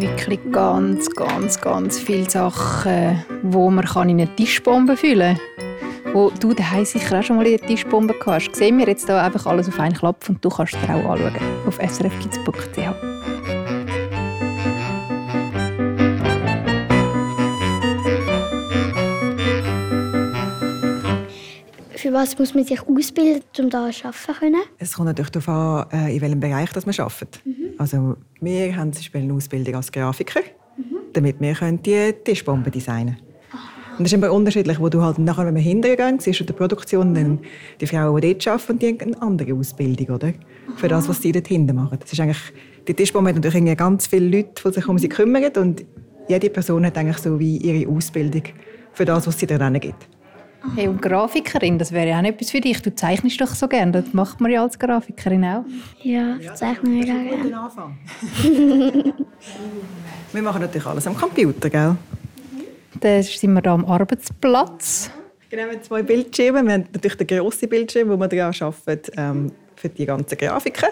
wirklich 0.00 0.40
ganz, 0.50 1.10
ganz, 1.10 1.60
ganz 1.60 1.98
viele 1.98 2.28
Sachen, 2.28 3.24
wo 3.42 3.70
man 3.70 3.84
kann 3.84 4.08
in 4.08 4.20
eine 4.20 4.34
Tischbombe 4.34 4.96
füllen 4.96 5.36
kann. 5.36 6.14
Wo 6.14 6.30
du 6.30 6.54
daheim 6.54 6.84
sicher 6.84 7.18
auch 7.18 7.22
schon 7.22 7.36
mal 7.36 7.46
in 7.46 7.58
der 7.58 7.66
Tischbombe 7.66 8.14
hast. 8.24 8.54
Sehen 8.54 8.78
wir 8.78 8.86
jetzt 8.86 9.06
hier 9.06 9.20
einfach 9.20 9.46
alles 9.46 9.68
auf 9.68 9.80
einen 9.80 9.94
Klapp 9.94 10.28
und 10.28 10.44
du 10.44 10.48
kannst 10.48 10.74
es 10.74 10.82
auch 10.88 11.10
anschauen. 11.10 11.36
Auf 11.66 11.76
srfkids.ch. 11.76 13.14
für 22.04 22.12
was 22.12 22.38
muss 22.38 22.54
man 22.54 22.64
sich 22.64 22.86
ausbilden, 22.86 23.42
um 23.58 23.70
da 23.70 23.86
arbeiten 23.86 24.12
zu 24.12 24.32
können? 24.34 24.62
Es 24.78 24.92
kommt 24.92 25.06
natürlich 25.06 25.30
darauf 25.30 25.48
an, 25.48 25.86
äh, 25.90 26.14
in 26.14 26.20
welchem 26.20 26.38
Bereich 26.38 26.68
man 26.74 26.94
arbeitet. 26.98 27.40
Mhm. 27.46 27.63
Also 27.78 28.16
wir 28.40 28.76
haben 28.76 28.92
zum 28.92 29.00
Beispiel 29.00 29.22
eine 29.22 29.34
Ausbildung 29.34 29.74
als 29.76 29.90
Grafiker, 29.90 30.40
damit 31.12 31.40
wir 31.40 31.54
können 31.54 31.82
die 31.82 32.12
Tischbomben 32.24 32.70
designen 32.70 33.16
und 33.96 34.00
das 34.00 34.12
ist 34.12 34.18
immer 34.18 34.32
unterschiedlich, 34.32 34.80
wo 34.80 34.88
du 34.88 35.02
halt 35.02 35.18
nachher, 35.18 35.46
wenn 35.46 35.54
wir 35.54 35.62
hintergehen, 35.62 36.18
siehst 36.18 36.40
du 36.40 36.42
in 36.42 36.46
der 36.48 36.54
Produktion, 36.54 37.14
dann 37.14 37.38
die 37.80 37.86
Frauen, 37.86 38.20
die 38.20 38.36
dort 38.36 38.48
arbeiten, 38.48 38.78
die 38.80 38.88
haben 38.88 39.00
eine 39.00 39.22
andere 39.22 39.54
Ausbildung, 39.54 40.16
oder? 40.16 40.32
Für 40.74 40.88
das, 40.88 41.08
was 41.08 41.22
sie 41.22 41.30
dort 41.30 41.46
hinten 41.46 41.76
machen. 41.76 41.98
Das 42.00 42.12
ist 42.12 42.18
eigentlich, 42.18 42.40
die 42.88 42.94
Tischbombe 42.94 43.28
hat 43.28 43.36
natürlich 43.36 43.76
ganz 43.76 44.08
viele 44.08 44.36
Leute, 44.36 44.62
die 44.66 44.72
sich 44.72 44.88
um 44.88 44.98
sie 44.98 45.08
kümmern 45.08 45.52
und 45.58 45.84
jede 46.28 46.50
Person 46.50 46.84
hat 46.84 46.98
eigentlich 46.98 47.18
so 47.18 47.38
wie 47.38 47.58
ihre 47.58 47.88
Ausbildung 47.88 48.42
für 48.92 49.04
das, 49.04 49.28
was 49.28 49.38
sie 49.38 49.46
dort 49.46 49.80
gibt. 49.80 50.08
Hey, 50.74 50.88
und 50.88 51.00
Grafikerin, 51.00 51.78
das 51.78 51.92
wäre 51.92 52.08
ja 52.08 52.18
auch 52.18 52.24
etwas 52.24 52.50
für 52.50 52.60
dich. 52.60 52.80
Du 52.82 52.94
zeichnest 52.94 53.40
doch 53.40 53.54
so 53.54 53.68
gerne. 53.68 53.92
Das 53.92 54.12
macht 54.12 54.40
man 54.40 54.50
ja 54.50 54.62
als 54.62 54.78
Grafikerin 54.78 55.44
auch. 55.44 55.64
Ja, 56.02 56.36
ich 56.40 56.52
zeichne 56.54 56.88
mega 56.88 57.12
gerne. 57.12 57.42
Guten 57.42 57.54
Anfang. 57.54 57.98
wir 60.32 60.42
machen 60.42 60.62
natürlich 60.62 60.86
alles 60.86 61.06
am 61.06 61.16
Computer, 61.16 61.70
gell? 61.70 61.96
Dann 63.00 63.22
sind 63.22 63.52
wir 63.52 63.62
da 63.62 63.74
am 63.74 63.84
Arbeitsplatz. 63.84 65.10
Genau, 65.50 65.64
wir 65.64 65.72
haben 65.72 65.82
zwei 65.82 66.02
Bildschirme. 66.02 66.62
Wir 66.64 66.72
haben 66.72 66.86
natürlich 66.92 67.16
den 67.18 67.26
grossen 67.26 67.68
Bildschirm, 67.68 68.08
wo 68.08 68.16
wir 68.16 68.28
daran 68.28 68.54
arbeiten, 68.58 69.12
ähm, 69.16 69.52
für 69.84 69.88
die 69.90 70.06
ganzen 70.06 70.38
Grafiken. 70.38 70.88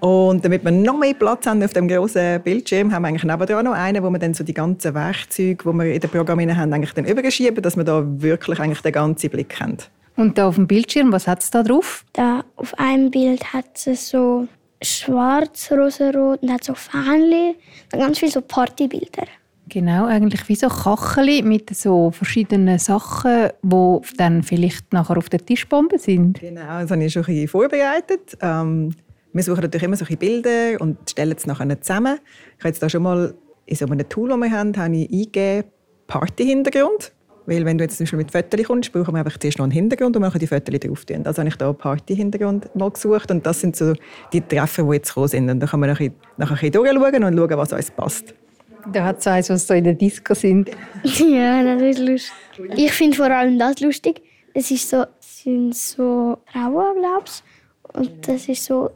Und 0.00 0.44
damit 0.44 0.64
wir 0.64 0.70
noch 0.70 0.98
mehr 0.98 1.14
Platz 1.14 1.46
haben 1.46 1.62
auf 1.62 1.72
dem 1.72 1.88
grossen 1.88 2.40
Bildschirm, 2.42 2.92
haben 2.92 3.02
wir 3.02 3.08
eigentlich 3.08 3.24
nebenan 3.24 3.64
noch 3.64 3.72
einen, 3.72 4.02
wo 4.02 4.10
wir 4.10 4.18
dann 4.18 4.34
so 4.34 4.44
die 4.44 4.54
ganzen 4.54 4.94
Werkzeuge, 4.94 5.56
die 5.64 5.72
wir 5.72 5.94
in 5.94 6.00
dem 6.00 6.10
Programm 6.10 6.40
haben, 6.40 6.72
eigentlich 6.72 6.92
dann 6.92 7.06
überschieben, 7.06 7.62
dass 7.62 7.76
wir 7.76 7.84
da 7.84 8.04
wirklich 8.04 8.60
eigentlich 8.60 8.82
den 8.82 8.92
ganzen 8.92 9.30
Blick 9.30 9.58
haben. 9.58 9.78
Und 10.16 10.38
da 10.38 10.48
auf 10.48 10.54
dem 10.54 10.66
Bildschirm, 10.66 11.12
was 11.12 11.26
hat 11.26 11.42
es 11.42 11.50
da 11.50 11.62
drauf? 11.62 12.04
Da 12.12 12.44
auf 12.56 12.78
einem 12.78 13.10
Bild 13.10 13.52
hat 13.52 13.86
es 13.86 14.10
so 14.10 14.46
schwarz, 14.82 15.70
rosa-rot 15.72 16.42
und 16.42 16.52
hat 16.52 16.64
so 16.64 16.74
Fähnchen. 16.74 17.54
Dann 17.90 18.00
ganz 18.00 18.18
viele 18.18 18.32
so 18.32 18.40
Partybilder. 18.40 19.26
Genau, 19.68 20.06
eigentlich 20.06 20.48
wie 20.48 20.54
so 20.54 20.68
Kacheli 20.68 21.42
mit 21.42 21.74
so 21.74 22.12
verschiedenen 22.12 22.78
Sachen, 22.78 23.48
die 23.62 23.98
dann 24.16 24.42
vielleicht 24.42 24.92
nachher 24.92 25.16
auf 25.16 25.28
der 25.28 25.44
Tischbombe 25.44 25.98
sind. 25.98 26.40
Genau, 26.40 26.80
das 26.80 26.90
habe 26.90 27.04
ich 27.04 27.12
schon 27.12 27.22
ein 27.22 27.26
bisschen 27.26 27.48
vorbereitet. 27.48 28.38
Ähm, 28.40 28.94
wir 29.32 29.42
suchen 29.42 29.62
natürlich 29.62 29.82
immer 29.82 29.96
solche 29.96 30.16
Bilder 30.16 30.80
und 30.80 31.10
stellen 31.10 31.34
es 31.36 31.46
nachher 31.46 31.80
zusammen. 31.80 32.18
Ich 32.58 32.60
habe 32.60 32.68
jetzt 32.68 32.82
da 32.82 32.88
schon 32.88 33.02
mal 33.02 33.34
in 33.66 33.76
so 33.76 33.86
einem 33.86 34.08
Tool, 34.08 34.28
das 34.28 34.38
wir 34.38 34.50
haben, 34.50 34.76
habe 34.76 34.96
ich 34.96 35.10
eingegeben, 35.10 35.64
Party-Hintergrund. 36.06 37.12
Weil 37.46 37.64
wenn 37.64 37.78
du 37.78 37.84
jetzt 37.84 37.96
zum 37.96 38.04
Beispiel 38.04 38.18
mit 38.18 38.30
Fotos 38.30 38.66
kommst, 38.66 38.92
brauchen 38.92 39.14
wir 39.14 39.18
einfach 39.18 39.38
zuerst 39.38 39.58
noch 39.58 39.64
einen 39.64 39.72
Hintergrund 39.72 40.16
und 40.16 40.22
wir 40.22 40.30
können 40.30 40.40
die 40.40 40.46
Fotos 40.46 40.80
drauf 40.80 41.04
tun. 41.04 41.26
Also 41.26 41.40
habe 41.40 41.48
ich 41.48 41.56
da 41.56 41.68
einen 41.68 41.78
Party-Hintergrund 41.78 42.74
mal 42.74 42.90
gesucht 42.90 43.30
und 43.30 43.44
das 43.46 43.60
sind 43.60 43.76
so 43.76 43.94
die 44.32 44.40
Treffer, 44.40 44.84
die 44.84 44.94
jetzt 44.94 45.08
gekommen 45.08 45.28
sind. 45.28 45.50
Und 45.50 45.60
dann 45.60 45.68
kann 45.68 45.80
man 45.80 45.90
nachher, 45.90 46.10
nachher 46.36 46.70
durchschauen 46.70 47.24
und 47.24 47.36
schauen, 47.36 47.58
was 47.58 47.72
uns 47.72 47.90
passt. 47.90 48.34
Da 48.92 49.04
hat 49.04 49.18
es 49.18 49.26
eins, 49.26 49.50
was 49.50 49.66
so 49.66 49.74
in 49.74 49.84
der 49.84 49.94
Disco 49.94 50.34
sind. 50.34 50.70
ja, 51.02 51.62
das 51.62 51.82
ist 51.82 51.98
lustig. 51.98 52.32
Ich 52.76 52.92
finde 52.92 53.16
vor 53.16 53.30
allem 53.30 53.58
das 53.58 53.80
lustig. 53.80 54.22
Es 54.54 54.70
ist 54.70 54.88
so, 54.88 55.04
es 55.20 55.42
sind 55.42 55.74
so 55.74 56.38
Frauen, 56.52 56.98
glaube 56.98 57.24
ich. 57.26 57.42
Und 57.92 58.28
das 58.28 58.48
ist 58.48 58.64
so 58.64 58.90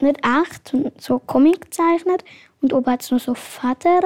nicht 0.00 0.20
echt, 0.24 0.74
und 0.74 1.00
so 1.00 1.18
Comic 1.18 1.62
gezeichnet. 1.62 2.24
Und 2.60 2.72
oben 2.72 2.90
hat 2.90 3.02
es 3.02 3.10
noch 3.10 3.20
so 3.20 3.34
Federn. 3.34 4.02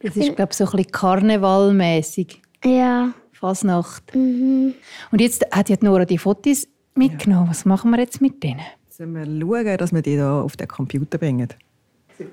Das 0.00 0.16
ist, 0.16 0.36
glaube 0.36 0.50
ich, 0.52 0.56
so 0.56 0.64
ein 0.64 0.70
bisschen 0.70 0.92
karnevalmäßig. 0.92 2.42
Ja. 2.64 3.12
Fasnacht. 3.32 4.14
Mhm. 4.14 4.74
Und 5.10 5.20
jetzt 5.20 5.44
hat 5.50 5.68
ja 5.68 5.76
die 5.76 5.84
Nora 5.84 6.04
die 6.04 6.18
Fotos 6.18 6.68
mitgenommen. 6.94 7.48
Was 7.48 7.64
machen 7.64 7.90
wir 7.90 7.98
jetzt 7.98 8.20
mit 8.20 8.42
denen? 8.42 8.60
Müssen 8.86 9.14
wir 9.14 9.24
schauen, 9.26 9.78
dass 9.78 9.92
wir 9.92 10.02
die 10.02 10.12
hier 10.12 10.28
auf 10.28 10.56
den 10.56 10.68
Computer 10.68 11.18
bringen. 11.18 11.48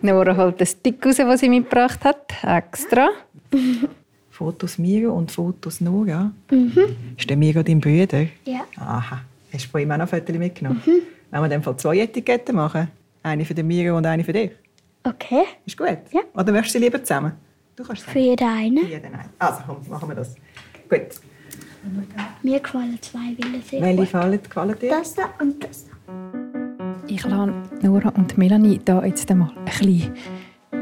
Nora 0.01 0.35
holt 0.37 0.59
den 0.59 0.67
Stick 0.67 1.05
raus, 1.05 1.15
den 1.17 1.37
sie 1.37 1.49
mitgebracht 1.49 2.03
hat. 2.03 2.33
Extra. 2.43 3.09
Fotos 4.29 4.77
Miro 4.77 5.13
und 5.13 5.31
Fotos 5.31 5.81
Nora. 5.81 6.31
Ist 7.17 7.29
der 7.29 7.37
Miro 7.37 7.61
dein 7.61 7.79
Bruder? 7.81 8.25
Ja. 8.45 8.61
Aha. 8.77 9.21
Hast 9.51 9.65
du 9.65 9.69
von 9.69 9.81
ihm 9.81 9.91
auch 9.91 9.97
noch 9.97 10.07
Fotos 10.07 10.35
mitgenommen? 10.35 10.81
Wenn 10.85 11.41
wir 11.41 11.45
in 11.45 11.51
dem 11.51 11.63
Fall 11.63 11.75
zwei 11.77 11.97
Etiketten 11.99 12.55
machen, 12.55 12.87
eine 13.23 13.43
für 13.43 13.53
den 13.53 13.67
Miro 13.67 13.97
und 13.97 14.05
eine 14.05 14.23
für 14.23 14.33
dich. 14.33 14.51
Okay. 15.03 15.43
Ist 15.65 15.77
gut? 15.77 15.97
Ja. 16.11 16.21
Oder 16.33 16.51
möchtest 16.51 16.75
du 16.75 16.79
sie 16.79 16.85
lieber 16.85 17.03
zusammen? 17.03 17.33
Du 17.75 17.83
kannst 17.83 18.03
Für 18.03 18.19
jeden 18.19 18.47
einen. 18.47 18.77
Für 18.85 18.87
jeden 18.91 19.13
einen. 19.13 19.29
Also 19.39 19.61
komm, 19.65 19.77
machen 19.89 20.09
wir 20.09 20.15
das. 20.15 20.35
Gut. 20.89 21.01
Mir 22.43 22.59
gefallen 22.59 22.97
zwei 23.01 23.33
Bilder 23.39 23.59
sehr 23.65 23.81
Welche 23.81 23.95
gut. 23.95 24.41
gefallen 24.43 24.75
dir? 24.81 24.89
Das 24.89 25.15
da 25.15 25.29
und 25.39 25.63
das 25.63 25.85
da. 25.85 25.88
Ich 27.09 27.25
lasse 27.25 27.53
Nora 27.81 28.09
und 28.09 28.37
Melanie 28.37 28.79
da 28.85 29.03
jetzt 29.03 29.31
einmal 29.31 29.49
ein 29.49 29.65
bisschen 29.65 30.13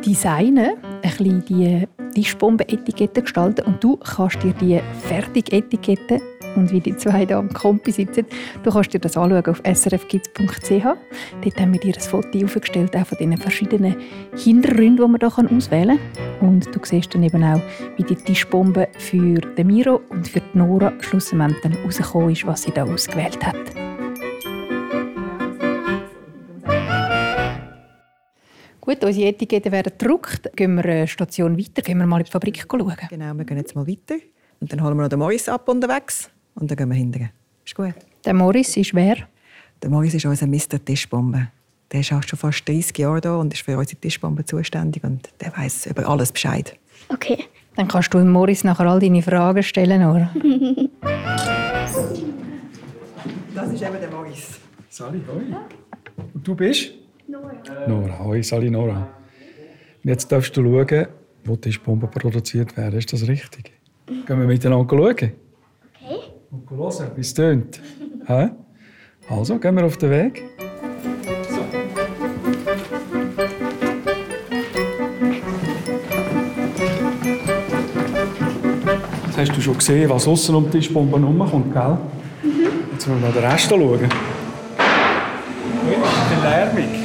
designen, 0.06 0.72
ein 0.82 1.02
bisschen 1.02 1.46
die 1.46 1.88
Tischbomben-Etiketten 2.14 3.24
gestalten 3.24 3.66
und 3.66 3.82
du 3.82 3.96
kannst 3.96 4.44
dir 4.44 4.54
die 4.54 4.82
fertige 5.08 5.54
Etikette 5.54 6.20
und 6.58 6.72
wie 6.72 6.82
die 6.82 6.98
zwei 6.98 7.26
hier 7.26 7.38
am 7.38 7.54
Kompi 7.54 7.92
sitzen, 7.92 8.26
du 8.64 8.72
kannst 8.72 8.94
dir 8.94 9.00
das 9.00 9.16
anschauen 9.16 9.46
auf 9.46 9.62
srfkids.ch. 9.64 10.70
Dort 10.70 11.60
haben 11.60 11.74
wir 11.74 11.80
dir 11.80 11.96
ein 11.96 12.02
Foto 12.02 12.44
aufgestellt, 12.44 12.96
auch 12.98 13.06
von 13.06 13.18
diesen 13.18 13.38
verschiedenen 13.38 13.96
Hintergründen, 14.36 15.06
die 15.06 15.28
man 15.28 15.48
hier 15.48 15.58
auswählen 15.58 16.00
kann. 16.40 16.50
Und 16.50 16.76
du 16.76 16.80
siehst 16.84 17.14
dann 17.14 17.24
eben 17.24 17.44
auch, 17.44 17.62
wie 17.96 18.04
die 18.04 18.16
Tischbombe 18.16 18.90
für 18.98 19.40
den 19.40 19.68
Miro 19.68 20.02
und 20.10 20.28
für 20.28 20.42
die 20.42 20.58
Nora 20.58 20.92
schlussendlich 21.00 21.62
dann 21.62 21.76
rausgekommen 21.86 22.32
ist, 22.32 22.46
was 22.46 22.64
sie 22.64 22.72
da 22.72 22.84
ausgewählt 22.84 23.46
hat. 23.46 23.77
Gut, 28.98 29.10
unsere 29.10 29.28
Etiketten 29.28 29.72
werden 29.72 29.94
gedruckt. 29.96 30.50
Gehen 30.56 30.76
wir 30.76 30.84
eine 30.84 31.08
Station 31.08 31.56
weiter, 31.56 31.84
gehen 31.84 32.00
wir 32.00 32.08
mal 32.08 32.18
in 32.18 32.26
die 32.26 32.32
Fabrik 32.32 32.66
schauen. 32.68 32.96
Genau, 33.10 33.34
wir 33.36 33.46
gehen 33.46 33.58
jetzt 33.58 33.76
mal 33.76 33.86
weiter. 33.86 34.16
Und 34.60 34.74
dann 34.74 34.82
holen 34.82 34.98
wir 34.98 35.04
noch 35.04 35.10
den 35.10 35.20
Morris 35.20 35.48
ab 35.48 35.70
unterwegs. 35.70 36.32
Und 36.56 36.72
dann 36.72 36.78
gehen 36.78 36.90
wir 36.90 36.96
hinterher. 36.96 37.30
Ist 37.64 37.76
gut. 37.76 37.94
Der 38.26 38.34
Morris 38.34 38.76
ist 38.76 38.96
wer? 38.96 39.18
Der 39.84 39.92
Morris 39.92 40.16
ist 40.16 40.26
unser 40.26 40.48
Mr. 40.48 40.84
Tischbombe. 40.84 41.50
Der 41.92 42.00
ist 42.00 42.12
auch 42.12 42.24
schon 42.24 42.40
fast 42.40 42.68
30 42.68 42.98
Jahre 42.98 43.22
da 43.22 43.36
und 43.36 43.54
ist 43.54 43.62
für 43.62 43.78
unsere 43.78 44.02
Tischbombe 44.02 44.44
zuständig. 44.46 45.04
Und 45.04 45.30
der 45.42 45.56
weiß 45.56 45.86
über 45.86 46.10
alles 46.10 46.32
Bescheid. 46.32 46.76
Okay. 47.10 47.46
Dann 47.76 47.88
kannst 47.88 48.12
du 48.16 48.18
dem 48.18 48.32
Morris 48.32 48.64
nachher 48.64 48.88
all 48.88 49.00
deine 49.00 49.22
Fragen 49.22 49.62
stellen, 49.62 50.04
oder? 50.04 50.34
Das 53.54 53.74
ist 53.74 53.82
eben 53.82 54.00
der 54.00 54.12
Morris. 54.12 54.60
Sali, 54.90 55.20
hoi. 55.28 55.42
Und 56.34 56.48
du 56.48 56.54
bist? 56.56 56.92
Nora. 57.28 57.88
Nora, 57.88 58.20
hoi, 58.20 58.42
Sali 58.42 58.70
Nora. 58.70 59.08
Und 60.04 60.10
jetzt 60.10 60.32
darfst 60.32 60.56
du 60.56 60.64
schauen, 60.64 61.08
wo 61.44 61.56
die 61.56 61.62
Tischbomben 61.62 62.10
produziert 62.10 62.78
werden. 62.78 62.98
Ist 62.98 63.12
das 63.12 63.28
richtig? 63.28 63.74
Gehen 64.06 64.40
wir 64.40 64.48
miteinander 64.48 64.88
schauen? 64.90 65.12
Okay. 65.12 65.34
Und 66.52 66.72
hören, 66.72 67.12
wie 67.16 67.22
es 67.22 67.34
tönt. 67.34 67.82
Also, 69.30 69.60
gehen 69.60 69.76
wir 69.76 69.86
auf 69.86 69.98
den 69.98 70.10
Weg. 70.10 70.44
Jetzt 79.26 79.38
hast 79.38 79.58
du 79.58 79.62
schon 79.62 79.78
gesehen, 79.78 80.10
was 80.10 80.28
außen 80.28 80.56
um 80.56 80.64
die 80.66 80.80
Tischbomben 80.80 81.22
herumkommt, 81.22 81.74
gell? 81.74 81.98
Jetzt 82.94 83.08
müssen 83.08 83.22
wir 83.22 83.32
den 83.32 83.44
Rest 83.44 83.70
schauen. 83.70 84.00
Richtig 84.00 84.12
lärmig. 86.42 86.97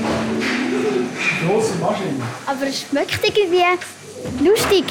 Maschine. 1.92 2.24
Aber 2.46 2.66
es 2.66 2.80
schmeckt 2.82 3.20
irgendwie 3.24 4.48
lustig. 4.48 4.84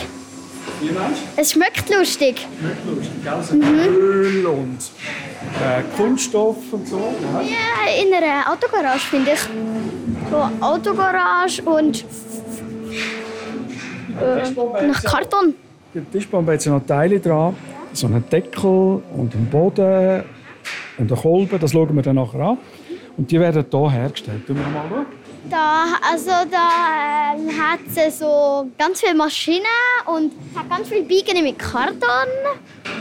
Wie 0.80 0.92
meinst 0.92 1.22
du? 1.22 1.42
Es 1.42 1.52
schmeckt 1.52 1.90
lustig. 1.90 2.48
Schmeckt 2.60 2.86
lustig, 2.86 3.24
gell? 3.24 3.44
So 3.44 3.56
Öl 3.56 4.46
und 4.46 4.78
äh, 5.60 5.82
Kunststoff 5.98 6.58
und 6.72 6.88
so. 6.88 6.98
Ja. 6.98 7.42
Ja, 7.42 8.04
in 8.04 8.14
einer 8.14 8.52
Autogarage 8.52 9.08
finde 9.10 9.32
ich. 9.32 9.40
So 10.30 10.50
Autogarage 10.66 11.62
und 11.64 12.06
äh, 14.22 14.86
nach 14.88 15.04
Karton. 15.04 15.56
Die 15.94 16.02
Tischbombe 16.02 16.54
hat 16.54 16.66
noch 16.66 16.86
Teile 16.86 17.20
dran. 17.20 17.56
So 17.94 18.08
einen 18.08 18.24
Deckel 18.30 19.02
und 19.18 19.34
einen 19.36 19.50
Boden 19.50 20.24
und 20.98 21.12
einen 21.12 21.22
Kolben. 21.22 21.60
Das 21.60 21.72
schauen 21.72 21.94
wir 21.96 22.02
dann 22.02 22.16
nachher 22.16 22.40
an. 22.40 22.58
Und 23.18 23.30
die 23.30 23.40
werden 23.40 23.66
hier 23.70 23.92
hergestellt. 23.92 24.44
Schauen 24.48 24.58
wir 24.58 24.68
mal 24.68 24.90
schauen. 24.90 25.06
Da, 25.50 25.86
also 26.10 26.32
da 26.50 27.34
ähm, 27.36 27.50
hat 27.50 27.80
sie 27.90 28.12
so 28.12 28.70
ganz 28.78 29.02
viele 29.02 29.16
Maschinen 29.16 29.66
und 30.06 30.32
hat 30.56 30.70
ganz 30.70 30.88
viele 30.88 31.04
Biegen 31.04 31.44
mit 31.44 31.58
Karton. 31.58 32.30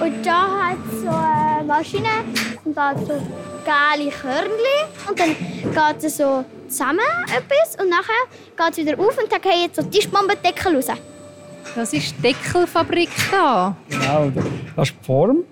Und 0.00 0.26
da 0.26 0.68
hat 0.68 0.78
so 0.90 1.08
eine 1.08 1.64
Maschine 1.64 2.08
und 2.64 2.76
da 2.76 2.88
hat 2.90 2.98
so 3.00 3.20
geile 3.64 4.10
Körnchen. 4.10 5.08
Und 5.08 5.20
dann 5.20 5.36
geht 5.36 6.04
es 6.04 6.16
so 6.16 6.44
zusammen 6.68 7.00
etwas 7.26 7.76
und 7.80 7.90
nachher 7.90 8.12
geht 8.56 8.72
es 8.72 8.76
wieder 8.78 8.98
auf 8.98 9.18
und 9.18 9.30
dann 9.30 9.40
gehen 9.40 9.70
so 9.72 9.82
Tischbombendeckel 9.82 10.76
raus. 10.76 10.86
Das 11.74 11.92
ist 11.92 12.14
die 12.16 12.22
Deckelfabrik 12.22 13.10
da. 13.30 13.76
Genau, 13.88 14.32
das 14.76 14.88
ist 14.88 14.96
die 15.00 15.04
Form. 15.04 15.44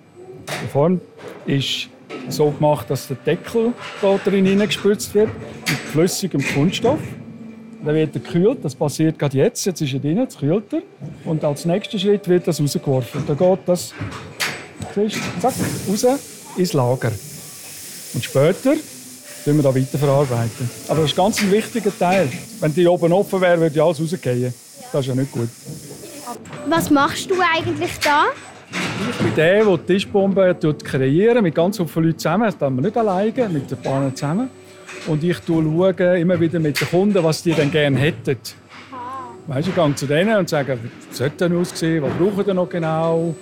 Die 0.49 0.68
Form 0.68 1.00
ist 1.47 1.88
so 2.28 2.50
gemacht, 2.50 2.90
dass 2.90 3.09
der 3.09 3.16
Deckel 3.16 3.73
da 4.00 4.18
drin 4.25 4.47
hineingespritzt 4.47 5.14
wird 5.14 5.30
mit 5.68 5.77
flüssigem 5.88 6.42
Kunststoff. 6.54 7.00
Dann 7.85 7.95
wird 7.95 8.14
er 8.14 8.21
gekühlt, 8.21 8.59
das 8.62 8.75
passiert 8.75 9.18
gerade 9.18 9.37
jetzt. 9.38 9.64
Jetzt 9.64 9.80
ist 9.80 9.92
er 9.92 10.00
drin, 10.00 10.18
jetzt 10.18 10.38
kühlt 10.38 10.73
er. 10.73 10.83
Und 11.25 11.45
als 11.45 11.64
nächster 11.64 11.99
Schritt 11.99 12.28
wird 12.28 12.47
das 12.47 12.61
rausgeworfen. 12.61 13.23
Dann 13.26 13.37
geht 13.37 13.59
das 13.66 13.95
siehst, 14.95 15.21
zack, 15.40 15.54
raus 15.88 16.07
ins 16.57 16.73
Lager. 16.73 17.12
Und 18.14 18.25
später 18.25 18.75
tun 19.45 19.57
wir 19.57 19.62
da 19.62 19.75
weiterverarbeiten. 19.75 20.71
Aber 20.88 21.02
das 21.02 21.11
ist 21.11 21.16
ganz 21.16 21.40
ein 21.40 21.52
wichtiger 21.52 21.97
Teil. 21.97 22.28
Wenn 22.61 22.75
die 22.75 22.87
oben 22.87 23.12
offen 23.12 23.40
wäre, 23.40 23.61
würde 23.61 23.76
ja 23.76 23.85
alles 23.85 24.00
rausgehen. 24.00 24.52
Das 24.92 25.00
ist 25.02 25.07
ja 25.07 25.14
nicht 25.14 25.30
gut. 25.30 25.49
Was 26.68 26.90
machst 26.90 27.30
du 27.30 27.35
eigentlich 27.54 27.99
da? 28.02 28.26
Ich 29.11 29.16
bin 29.16 29.35
der, 29.35 29.64
der 29.64 29.76
die 29.76 29.92
Tischbombe 29.95 30.57
kreieren 30.83 31.42
mit 31.42 31.54
ganz 31.54 31.76
vielen 31.76 31.88
Leuten 31.95 32.18
zusammen. 32.18 32.45
Das 32.45 32.59
tun 32.59 32.75
wir 32.76 32.83
nicht 32.83 32.97
alleine, 32.97 33.49
mit 33.49 33.71
den 33.71 33.80
Bahnen 33.80 34.14
zusammen. 34.14 34.50
Und 35.07 35.23
ich 35.25 35.38
schaue 35.47 35.90
immer 36.18 36.40
wieder 36.40 36.59
mit 36.59 36.80
den 36.80 36.88
Kunden, 36.88 37.23
was 37.23 37.42
die 37.42 37.52
denn 37.52 37.71
gerne 37.71 37.99
hätten. 37.99 38.38
Weißt, 39.47 39.68
ich 39.68 39.75
gehe 39.75 39.95
zu 39.95 40.07
denen 40.07 40.37
und 40.37 40.49
sage, 40.49 40.78
wie 40.83 41.14
sollte 41.14 41.49
denn 41.49 41.59
aussehen, 41.59 42.02
was 42.02 42.12
brauchen 42.18 42.45
die 42.45 42.52
noch 42.52 42.68
genau, 42.68 43.35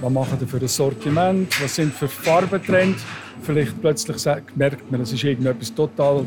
was 0.00 0.12
machen 0.12 0.38
die 0.40 0.46
für 0.46 0.58
ein 0.58 0.68
Sortiment, 0.68 1.60
was 1.60 1.74
sind 1.74 1.92
für 1.92 2.06
Farbentrends. 2.06 3.02
Vielleicht 3.42 3.80
plötzlich 3.80 4.16
merkt 4.54 4.90
man, 4.92 5.00
es 5.00 5.12
ist 5.12 5.24
irgendetwas 5.24 5.74
total 5.74 6.24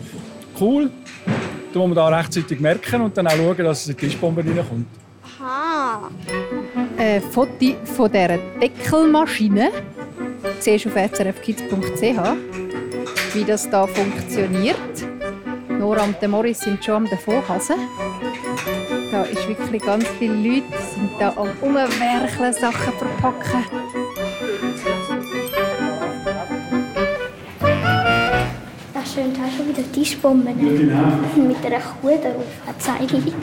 cool. 0.60 0.89
Da 1.72 1.79
muss 1.79 1.88
man 1.88 1.96
da 1.96 2.08
rechtzeitig 2.10 2.60
merken 2.60 3.01
und 3.01 3.17
dann 3.17 3.27
auch 3.27 3.32
schauen, 3.32 3.58
dass 3.58 3.82
es 3.82 3.89
in 3.89 3.96
die 3.96 4.08
Tischbombe 4.08 4.43
reinkommt. 4.43 4.88
Aha. 5.41 6.10
Ein 6.98 7.22
Foto 7.22 7.75
von 7.86 8.12
dieser 8.12 8.38
Deckelmaschine 8.62 9.72
siehst 10.60 10.86
du 10.86 10.89
auf 10.89 10.96
srfkids.ch, 10.96 12.17
wie 13.34 13.44
das 13.44 13.70
da 13.70 13.88
funktioniert. 13.88 14.78
Nora 15.68 16.04
und 16.04 16.22
Morris 16.30 16.60
sind 16.60 16.84
schon 16.84 16.96
am 16.96 17.06
Davonhasen. 17.10 17.78
Da 19.12 19.24
ist 19.24 19.48
wirklich 19.48 19.82
ganz 19.84 20.06
viele 20.20 20.34
Leute, 20.36 20.63
sind 20.94 21.10
da 21.20 21.30
am 21.36 21.50
Umwerkeln, 21.62 22.54
Sachen 22.54 22.94
verpacken. 22.94 23.63
Das 28.94 29.04
ist 29.04 29.13
schön, 29.13 29.34
da 29.34 29.42
du 29.58 29.68
wieder 29.68 29.92
Tischbomben. 29.92 30.56
Mit 30.56 31.66
einer 31.66 31.80
Kuh 31.80 32.10
drauf, 32.10 32.75
zeige 32.80 33.18
ich. 33.18 33.34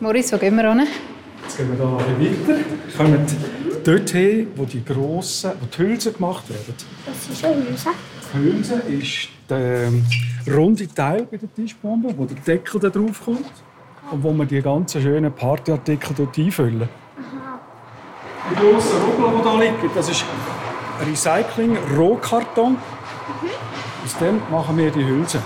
Morris, 0.00 0.32
wo 0.32 0.38
gehen 0.38 0.54
wir 0.54 0.72
hin? 0.72 0.86
Jetzt 1.42 1.56
gehen 1.56 1.68
wir 1.70 1.76
hier 1.76 2.06
ein 2.06 2.18
bisschen 2.18 2.48
weiter. 2.48 2.96
Kommen 2.96 3.57
dort 3.88 4.10
hin, 4.10 4.48
wo 4.54 4.64
die 4.64 4.84
grossen, 4.84 5.52
wo 5.60 5.66
die 5.66 5.78
Hülsen 5.78 6.12
gemacht 6.12 6.48
werden. 6.48 6.74
Das 7.06 7.36
ist 7.36 7.44
eine 7.44 7.56
Hülse. 7.56 7.88
Die 8.34 8.38
Hülse 8.38 8.74
ist 8.74 9.28
der 9.48 9.86
ähm, 9.86 10.04
runde 10.46 10.86
Teil 10.92 11.26
bei 11.30 11.38
der 11.38 11.52
Tischbombe, 11.54 12.12
wo 12.16 12.26
der 12.26 12.36
Deckel 12.36 12.80
da 12.80 12.90
drauf 12.90 13.22
kommt 13.24 13.46
und 14.10 14.22
wo 14.22 14.32
man 14.32 14.46
die 14.46 14.60
ganzen 14.60 15.00
schönen 15.00 15.32
Partyartikel 15.32 16.14
dort 16.14 16.36
einfüllen. 16.36 16.88
Die 18.50 18.54
grossen 18.54 18.98
Rubbel, 19.02 19.38
die 19.38 19.44
da 19.44 19.58
liegen, 19.58 19.90
das 19.94 20.10
ist 20.10 20.24
Recycling-Rohkarton. 21.06 22.76
Aus 24.04 24.18
dem 24.18 24.40
machen 24.50 24.76
wir 24.76 24.90
die 24.90 25.04
Hülse. 25.04 25.42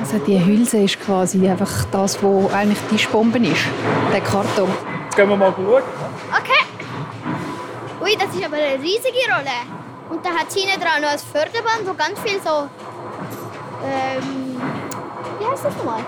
Also 0.00 0.18
die 0.26 0.42
Hülse 0.42 0.78
ist 0.78 1.00
quasi 1.00 1.46
einfach 1.46 1.84
das, 1.90 2.22
wo 2.22 2.48
eigentlich 2.54 2.78
die 2.90 2.96
Tischbombe 2.96 3.38
ist. 3.38 3.66
Der 4.12 4.20
Karton. 4.20 4.68
Jetzt 5.14 5.20
gehen 5.20 5.30
wir 5.30 5.36
mal 5.36 5.54
schauen. 5.54 5.82
Okay. 6.40 6.64
Ui, 8.02 8.16
das 8.16 8.34
ist 8.34 8.44
aber 8.44 8.56
eine 8.56 8.82
riesige 8.82 9.32
Rolle. 9.32 9.62
Und 10.10 10.26
da 10.26 10.30
hat 10.30 10.48
es 10.48 10.54
hinten 10.56 10.80
dran 10.80 11.02
noch 11.02 11.10
ein 11.10 11.18
Förderband, 11.20 11.86
wo 11.86 11.94
ganz 11.94 12.18
viel 12.18 12.40
so. 12.42 12.68
Ähm, 13.86 14.56
wie 15.38 15.46
heißt 15.46 15.66
das 15.66 15.76
nochmal? 15.76 16.00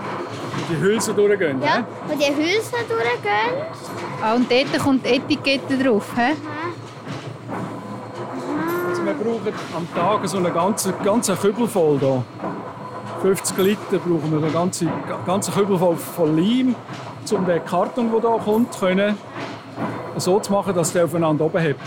Die 0.69 0.77
Hülse 0.77 1.15
durchgehen. 1.15 1.63
Ja, 1.63 1.79
ne? 1.79 1.87
wo 2.09 2.17
die 2.17 2.35
Hülse 2.35 2.73
durchgehen. 2.89 3.67
Ah, 4.21 4.35
und 4.35 4.51
dort 4.51 4.77
kommt 4.83 5.07
die 5.07 5.11
Etikette 5.11 5.79
drauf. 5.79 6.07
He? 6.17 6.35
Also 8.89 9.05
wir 9.05 9.15
brauchen 9.15 9.55
am 9.77 9.95
Tag 9.95 10.29
so 10.29 10.39
einen 10.39 10.53
ganzen, 10.53 10.95
ganzen 11.05 11.39
Kübel 11.39 11.69
voll. 11.69 12.01
Hier. 12.01 12.25
50 13.23 13.57
Liter 13.59 13.99
brauchen 13.99 14.33
wir 14.33 14.39
einen 14.39 14.53
ganzen, 14.53 14.91
ganzen 15.25 15.55
Kübel 15.55 15.79
voll 15.79 15.97
von 15.97 16.37
Leim, 16.37 16.75
um 17.33 17.47
den 17.47 17.65
Karton, 17.65 18.11
der 18.11 18.21
hier 18.21 18.39
kommt, 18.41 18.79
können, 18.79 19.17
so 20.17 20.41
zu 20.41 20.53
machen, 20.53 20.75
dass 20.75 20.93
der 20.93 21.05
aufeinander 21.05 21.45
oben 21.45 21.61
hebt. 21.61 21.81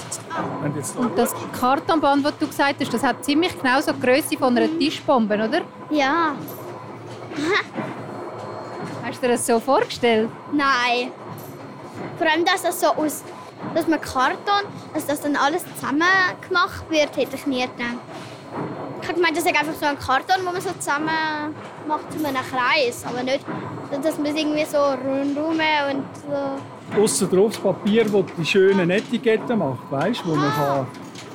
Und 0.97 1.17
das 1.17 1.33
Kartonband, 1.59 2.25
das 2.25 2.37
du 2.37 2.47
gesagt 2.47 2.75
hast, 2.79 2.93
das 2.93 3.03
hat 3.03 3.23
ziemlich 3.23 3.59
genau 3.59 3.81
so 3.81 3.91
die 3.91 3.99
Größe 3.99 4.37
von 4.37 4.55
einer 4.57 4.67
Tischbombe, 4.77 5.35
oder? 5.35 5.61
Ja. 5.89 6.35
Hast 9.03 9.23
du 9.23 9.27
dir 9.27 9.33
das 9.33 9.45
so 9.47 9.59
vorgestellt? 9.59 10.29
Nein. 10.51 11.11
Vor 12.17 12.27
allem, 12.29 12.45
dass 12.45 12.61
das 12.61 12.79
so 12.79 12.87
aus. 12.87 13.23
dass 13.73 13.87
man 13.87 13.99
Karton, 13.99 14.69
dass 14.93 15.07
das 15.07 15.21
dann 15.21 15.35
alles 15.35 15.63
zusammen 15.75 16.03
gemacht 16.47 16.83
wird, 16.89 17.17
hätte 17.17 17.35
ich 17.35 17.47
nie 17.47 17.61
gedacht. 17.61 17.97
Ich 19.09 19.11
habe 19.15 19.21
gemeint, 19.21 19.37
das 19.37 19.43
ist 19.43 19.57
einfach 19.59 19.73
so 19.73 19.85
ein 19.87 19.97
Karton, 19.97 20.45
wo 20.45 20.51
man 20.51 20.61
so 20.61 20.69
zusammen 20.77 21.09
macht 21.87 22.13
zu 22.13 22.23
einem 22.23 22.35
Kreis. 22.43 23.03
Aber 23.09 23.23
nicht, 23.23 23.43
dass 24.03 24.17
man 24.19 24.27
es 24.27 24.35
irgendwie 24.39 24.65
so 24.65 24.77
rundherum 24.77 25.57
und 25.91 26.05
so. 26.93 27.01
Aussen 27.01 27.27
drauf 27.31 27.53
das 27.53 27.57
Papier, 27.59 28.03
das 28.05 28.23
die 28.37 28.45
schönen 28.45 28.87
Etiketten 28.91 29.57
macht, 29.57 29.89
weißt, 29.89 30.21
wo 30.27 30.35
man 30.35 30.53
kann 30.53 30.87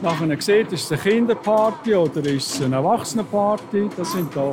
nachher 0.02 0.40
sieht, 0.40 0.72
ist 0.72 0.84
es 0.84 0.92
eine 0.92 1.00
Kinderparty 1.00 1.96
oder 1.96 2.20
ist 2.26 2.54
es 2.54 2.62
eine 2.62 2.76
Erwachsenenparty. 2.76 3.90
Das 3.96 4.12
sind 4.12 4.34
da. 4.36 4.50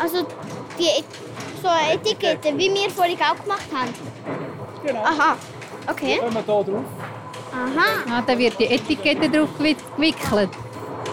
Also 0.00 0.26
die 0.78 0.84
Et 0.84 1.04
so 1.62 1.68
eine 1.68 1.92
Etikette, 1.96 2.48
wie 2.56 2.72
wir 2.72 2.88
vorhin 2.88 3.18
auch 3.20 3.42
gemacht 3.42 3.68
haben. 3.74 3.92
Genau. 4.86 5.02
Aha. 5.02 5.36
Okay. 5.86 6.16
Kommen 6.18 6.32
wir 6.34 6.40
da 6.40 6.62
drauf. 6.62 6.84
Aha. 7.52 7.86
Ah, 8.18 8.22
da 8.26 8.38
wird 8.38 8.58
die 8.58 8.66
Etikette 8.68 9.28
drauf 9.28 9.50
gewi- 9.58 9.76
gewickelt. 9.96 10.48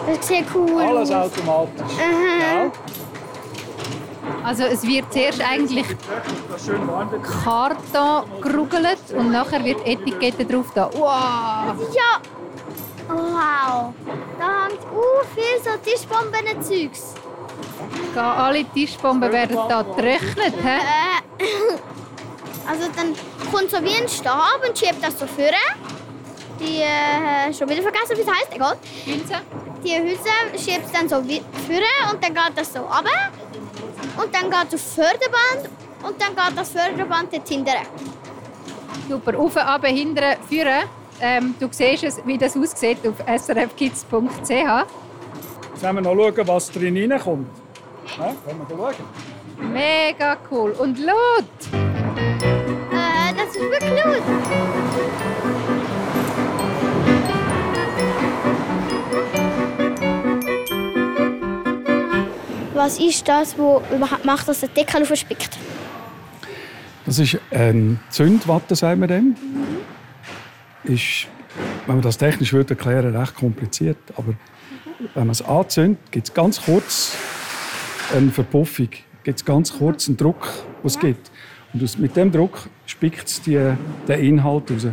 Das 0.06 0.26
sieht 0.28 0.44
cool 0.54 0.80
Alles 0.82 1.10
aus. 1.10 1.32
automatisch. 1.32 1.92
Aha. 1.98 2.64
Ja. 2.64 2.72
Also 4.44 4.62
es 4.64 4.86
wird 4.86 5.12
zuerst 5.12 5.40
eigentlich 5.40 5.86
ist. 5.90 5.96
Karton 7.44 8.40
gerugelt 8.40 8.98
und 9.16 9.32
nachher 9.32 9.64
wird 9.64 9.84
die 9.84 9.92
Etikette 9.92 10.44
drauf 10.44 10.66
da. 10.74 10.88
Wow! 10.92 11.88
Ja. 11.92 12.20
Wow. 13.08 13.92
Da 14.38 14.66
hängt 14.68 14.80
uh, 14.92 15.24
viel 15.34 15.62
so 15.62 15.70
Tischbomben-Zeugs. 15.84 17.14
Alle 18.16 18.64
Tischbomben 18.64 19.32
werden 19.32 19.56
da 19.68 19.82
getrocknet. 19.82 20.54
He? 20.62 20.68
Äh, 20.68 21.48
also 22.68 22.84
dann 22.94 23.14
kommt 23.52 23.70
so 23.70 23.82
wie 23.82 24.00
ein 24.00 24.08
Stab 24.08 24.60
und 24.66 24.78
schiebt 24.78 25.02
das 25.02 25.18
so 25.18 25.26
vor. 25.26 25.44
Die, 26.60 26.80
äh, 26.80 27.52
schon 27.52 27.68
wieder 27.68 27.82
vergessen, 27.82 28.16
wie 28.16 28.20
es 28.22 28.28
heißt, 28.28 28.54
egal. 28.54 28.76
Hülse? 29.04 29.42
Die 29.86 29.94
Hülse 29.96 30.58
schiebt 30.58 30.92
dann 30.92 31.08
so 31.08 31.26
wie 31.28 31.40
vor 31.40 32.12
und 32.12 32.22
dann 32.22 32.34
geht 32.34 32.56
das 32.56 32.72
so 32.72 32.80
runter. 32.80 33.30
Und 34.16 34.34
dann 34.34 34.50
geht 34.50 34.72
es 34.72 34.74
auf 34.74 34.94
Förderband 34.94 35.70
und 36.02 36.20
dann 36.20 36.34
geht 36.34 36.58
das 36.58 36.70
Förderband 36.70 37.32
dort 37.32 37.48
hinten. 37.48 37.70
Super. 39.08 39.38
Auf, 39.38 39.56
runter, 39.56 39.86
hinten, 39.88 40.24
führen. 40.48 40.88
Ähm, 41.20 41.54
du 41.60 41.68
siehst, 41.70 42.02
es, 42.02 42.20
wie 42.26 42.36
das 42.36 42.56
aussieht 42.56 42.98
auf 43.06 43.14
srfkids.ch. 43.40 44.50
Jetzt 44.50 45.82
wollen 45.82 45.94
wir 45.94 46.00
noch 46.02 46.14
schauen, 46.16 46.48
was 46.48 46.70
drin 46.72 46.96
reinkommt. 47.12 47.48
Ja, 48.18 48.34
können 48.44 48.66
wir 48.68 48.76
da 48.76 48.92
schauen? 48.92 49.72
Mega 49.72 50.36
cool. 50.50 50.72
Und 50.72 50.98
laut! 50.98 51.44
Äh, 51.72 53.34
das 53.36 53.54
ist 53.54 53.62
wirklich 53.62 54.04
laut. 54.04 54.22
Was 62.76 62.98
ist 62.98 63.26
das, 63.26 63.56
was 63.56 64.24
macht, 64.24 64.48
dass 64.48 64.60
der 64.60 64.68
Deckel 64.68 65.06
verspickt? 65.06 65.56
Das 67.06 67.18
ist 67.18 67.38
ein 67.50 67.98
Zündwatte, 68.10 68.76
sagen 68.76 69.00
wir 69.00 69.08
dem. 69.08 69.34
Ist, 70.84 71.26
wenn 71.86 71.96
man 71.96 72.02
das 72.02 72.18
technisch 72.18 72.52
würde 72.52 72.74
erklären, 72.74 73.16
recht 73.16 73.34
kompliziert. 73.34 73.96
Aber 74.16 74.34
wenn 75.14 75.26
man 75.26 75.30
es 75.30 75.40
anzündet, 75.40 75.98
gibt 76.10 76.28
es 76.28 76.34
ganz 76.34 76.62
kurz 76.62 77.16
eine 78.14 78.30
Verpuffung. 78.30 78.90
Gibt 79.24 79.38
es 79.38 79.44
ganz 79.46 79.72
kurz 79.72 80.06
einen 80.08 80.18
Druck, 80.18 80.46
den 80.82 80.86
es 80.86 80.98
gibt. 80.98 81.30
Und 81.72 81.98
mit 81.98 82.14
dem 82.14 82.30
Druck 82.30 82.68
spickt 82.84 83.26
es 83.26 83.40
die, 83.40 83.72
den 84.06 84.20
Inhalt 84.20 84.70
raus. 84.70 84.86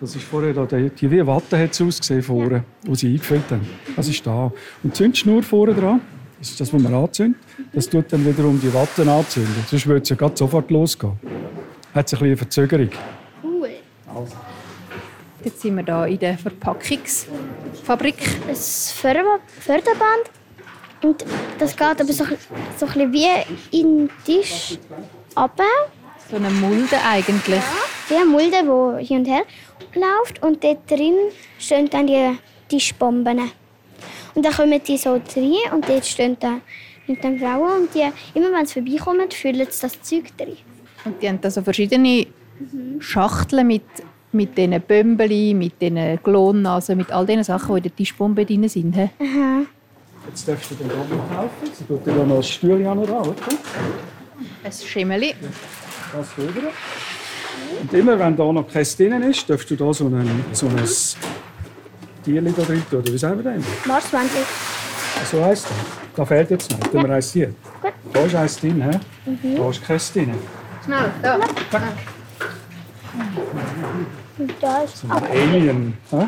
Das 0.00 0.16
ist 0.16 0.24
vorher 0.24 0.54
da, 0.54 0.66
die, 0.66 0.90
die 0.90 1.08
wie 1.08 1.24
Watte 1.24 1.56
hat 1.56 1.70
es 1.70 1.80
ausgesehen 1.80 2.24
vorne, 2.24 2.64
wo 2.84 2.96
sie 2.96 3.12
eingefüllt 3.12 3.48
haben. 3.48 3.64
Das 3.94 4.08
ist 4.08 4.26
da. 4.26 4.46
Und 4.46 4.54
die 4.82 4.92
Zündschnur 4.92 5.44
vorne 5.44 5.74
dran, 5.74 6.00
das 6.40 6.50
ist 6.50 6.60
das, 6.60 6.72
was 6.72 6.80
man 6.82 6.94
anzündet, 6.94 7.40
das 7.72 7.88
tut 7.88 8.12
dann 8.12 8.24
wiederum 8.26 8.60
die 8.60 8.72
Watte 8.74 9.08
anzünden. 9.10 9.54
Sonst 9.68 9.86
würde 9.86 10.02
es 10.02 10.08
ja 10.08 10.16
sofort 10.34 10.70
losgehen. 10.70 11.12
hat 11.94 12.06
es 12.06 12.12
ein 12.14 12.18
bisschen 12.18 12.26
eine 12.26 12.36
Verzögerung. 12.36 12.88
Cool. 13.44 13.70
Jetzt 15.44 15.60
sind 15.60 15.76
wir 15.76 15.84
hier 15.84 16.06
in 16.14 16.18
der 16.18 16.38
Verpackungsfabrik. 16.38 18.16
Ein 18.48 18.54
Förder 18.56 19.38
Förderband. 19.60 20.30
Und 21.02 21.24
das 21.58 21.74
geht 21.76 21.82
aber 22.00 22.12
so, 22.12 22.24
ein- 22.24 22.36
so 22.78 22.86
ein 22.86 23.10
bisschen 23.10 23.12
wie 23.12 23.78
in 23.80 24.08
den 24.08 24.10
Tisch 24.24 24.78
runter. 25.36 25.64
So 26.30 26.36
eine 26.36 26.50
Mulde 26.50 26.96
eigentlich. 27.08 27.62
Wie 28.08 28.16
eine 28.16 28.26
Mulde, 28.26 28.56
die 29.00 29.04
hin 29.06 29.18
und 29.20 29.24
her 29.26 29.42
läuft. 29.94 30.42
Und 30.42 30.62
dort 30.62 30.90
drin 30.90 31.14
stehen 31.58 31.88
dann 31.90 32.06
die 32.06 32.36
Tischbomben. 32.68 33.50
Und 34.34 34.44
dann 34.44 34.52
kommen 34.52 34.80
die 34.86 34.96
so 34.96 35.12
rein 35.12 35.72
und 35.74 35.88
dort 35.88 36.06
stehen 36.06 36.36
dann, 36.40 36.62
dann 37.22 37.38
Frauen. 37.38 37.82
Und 37.82 37.94
die, 37.94 38.08
immer 38.34 38.52
wenn 38.56 38.66
sie 38.66 38.74
vorbeikommen, 38.74 39.30
füllen 39.30 39.66
sie 39.70 39.80
das 39.80 40.00
Zeug 40.02 40.36
drin. 40.36 40.56
Und 41.04 41.20
die 41.22 41.28
haben 41.28 41.40
da 41.40 41.50
so 41.50 41.62
verschiedene 41.62 42.26
Schachteln 42.98 43.66
mit, 43.66 43.82
mit 44.32 44.56
diesen 44.56 44.80
Bömbeli, 44.80 45.54
mit 45.54 45.80
diesen 45.80 46.22
Klonnasen, 46.22 46.98
mit 46.98 47.10
all 47.10 47.26
diesen 47.26 47.44
Sachen, 47.44 47.74
die 47.74 47.78
in 47.78 47.82
der 47.84 47.96
Tischbombe 47.96 48.44
drin 48.44 48.68
sind. 48.68 48.94
hä? 48.94 49.10
Jetzt 50.28 50.46
darfst 50.46 50.70
du 50.70 50.74
den 50.74 50.88
Gabel 50.88 51.18
kaufen. 51.34 51.70
Sie 51.72 51.84
tut 51.84 52.06
dir 52.06 52.12
da 52.12 52.24
noch 52.24 52.36
ein 52.36 52.42
Stühle 52.42 52.88
an 52.88 52.98
oder 52.98 53.20
oder? 53.22 53.34
Ein 54.62 54.72
Schimmeli. 54.72 55.34
Das 56.12 56.28
rüber. 56.36 56.68
Und 57.80 57.92
immer 57.94 58.18
wenn 58.18 58.36
da 58.36 58.52
noch 58.52 58.68
kein 58.68 58.84
drin 58.84 59.22
ist, 59.22 59.48
darfst 59.48 59.70
du 59.70 59.76
da 59.76 59.92
so 59.92 60.06
ein, 60.06 60.44
so 60.52 60.66
ein 60.66 60.76
Tierli 62.24 62.52
da 62.56 62.62
drin 62.62 62.82
tun. 62.90 63.00
Oder 63.00 63.12
wie 63.12 63.18
sagen 63.18 63.42
wir 63.42 63.52
das? 63.52 63.62
Marswändchen. 63.86 64.42
So 65.30 65.44
heisst 65.44 65.64
das. 65.66 65.72
Da 66.16 66.24
fehlt 66.24 66.50
jetzt 66.50 66.70
noch. 66.70 66.80
Tun 66.80 67.06
wir 67.06 67.14
eins 67.14 67.32
hier. 67.32 67.48
Gut. 67.80 67.92
Da 68.12 68.20
ist 68.20 68.34
eins 68.34 68.60
drin. 68.60 68.82
He? 68.82 69.56
Da 69.56 69.70
ist 69.70 69.84
keins 69.84 70.12
drin. 70.12 70.34
Schnell, 70.84 71.10
da. 71.22 71.38
Und 74.38 74.52
da 74.60 74.82
ist 74.82 74.96
So 74.98 75.08
ein 75.08 75.24
Alien. 75.24 75.94
He? 76.10 76.26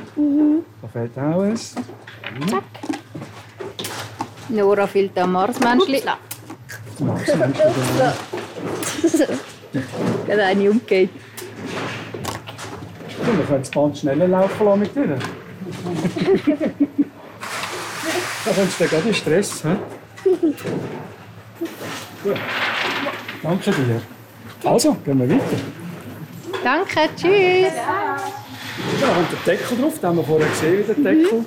Da 0.82 0.88
fehlt 0.92 1.18
auch 1.18 1.42
eins. 1.42 1.74
Nora 4.48 4.86
füllt 4.86 5.12
da 5.14 5.26
Marsmenschli. 5.26 6.02
Das 6.02 7.36
Mensch 7.36 7.58
wieder. 7.58 8.14
Gerade 10.26 10.44
eine 10.44 10.70
umgeht. 10.70 11.10
Und 13.26 13.38
wir 13.38 13.44
können 13.44 13.62
es 13.62 13.70
ganz 13.70 14.00
schnell 14.00 14.18
laufen 14.18 14.64
lassen 14.66 14.80
mit 14.80 14.94
dir. 14.94 15.18
Da 18.44 18.52
kommst 18.52 18.80
du 18.80 18.86
gerade 18.86 19.08
in 19.08 19.14
Stress. 19.14 19.62
He? 19.62 19.68
Gut. 22.22 22.36
Danke 23.42 23.70
dir. 23.72 24.00
Also, 24.64 24.96
gehen 25.04 25.18
wir 25.18 25.28
weiter. 25.28 25.42
Danke, 26.62 27.08
tschüss. 27.16 27.72
Da 29.00 29.08
kommt 29.08 29.32
der 29.32 29.54
Deckel 29.54 29.78
drauf, 29.78 29.98
den 29.98 30.08
haben 30.08 30.16
wir 30.16 30.24
vorher 30.24 30.48
gesehen, 30.48 30.78
wie 30.78 30.82
der 30.82 30.94
Deckel 30.94 31.44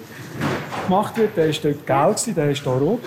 gemacht 0.85 1.17
wird. 1.17 1.37
Der 1.37 1.47
war 1.47 1.53
dort 1.53 2.25
gelb, 2.25 2.35
der 2.35 2.51
ist 2.51 2.63
hier 2.63 2.71
rot. 2.73 3.01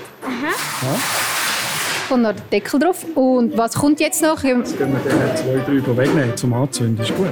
Kommt 2.08 2.22
noch 2.22 2.32
der 2.32 2.44
Deckel 2.50 2.80
drauf. 2.80 3.04
Und 3.14 3.56
was 3.56 3.74
kommt 3.74 4.00
jetzt 4.00 4.22
noch? 4.22 4.42
Jetzt 4.42 4.78
können 4.78 4.94
wir 4.94 5.10
den 5.10 5.36
zwei, 5.36 5.80
drei 5.80 5.96
wegnehmen 5.96 6.36
zum 6.36 6.54
Anzünden. 6.54 7.04
Ist 7.04 7.14
gut. 7.14 7.28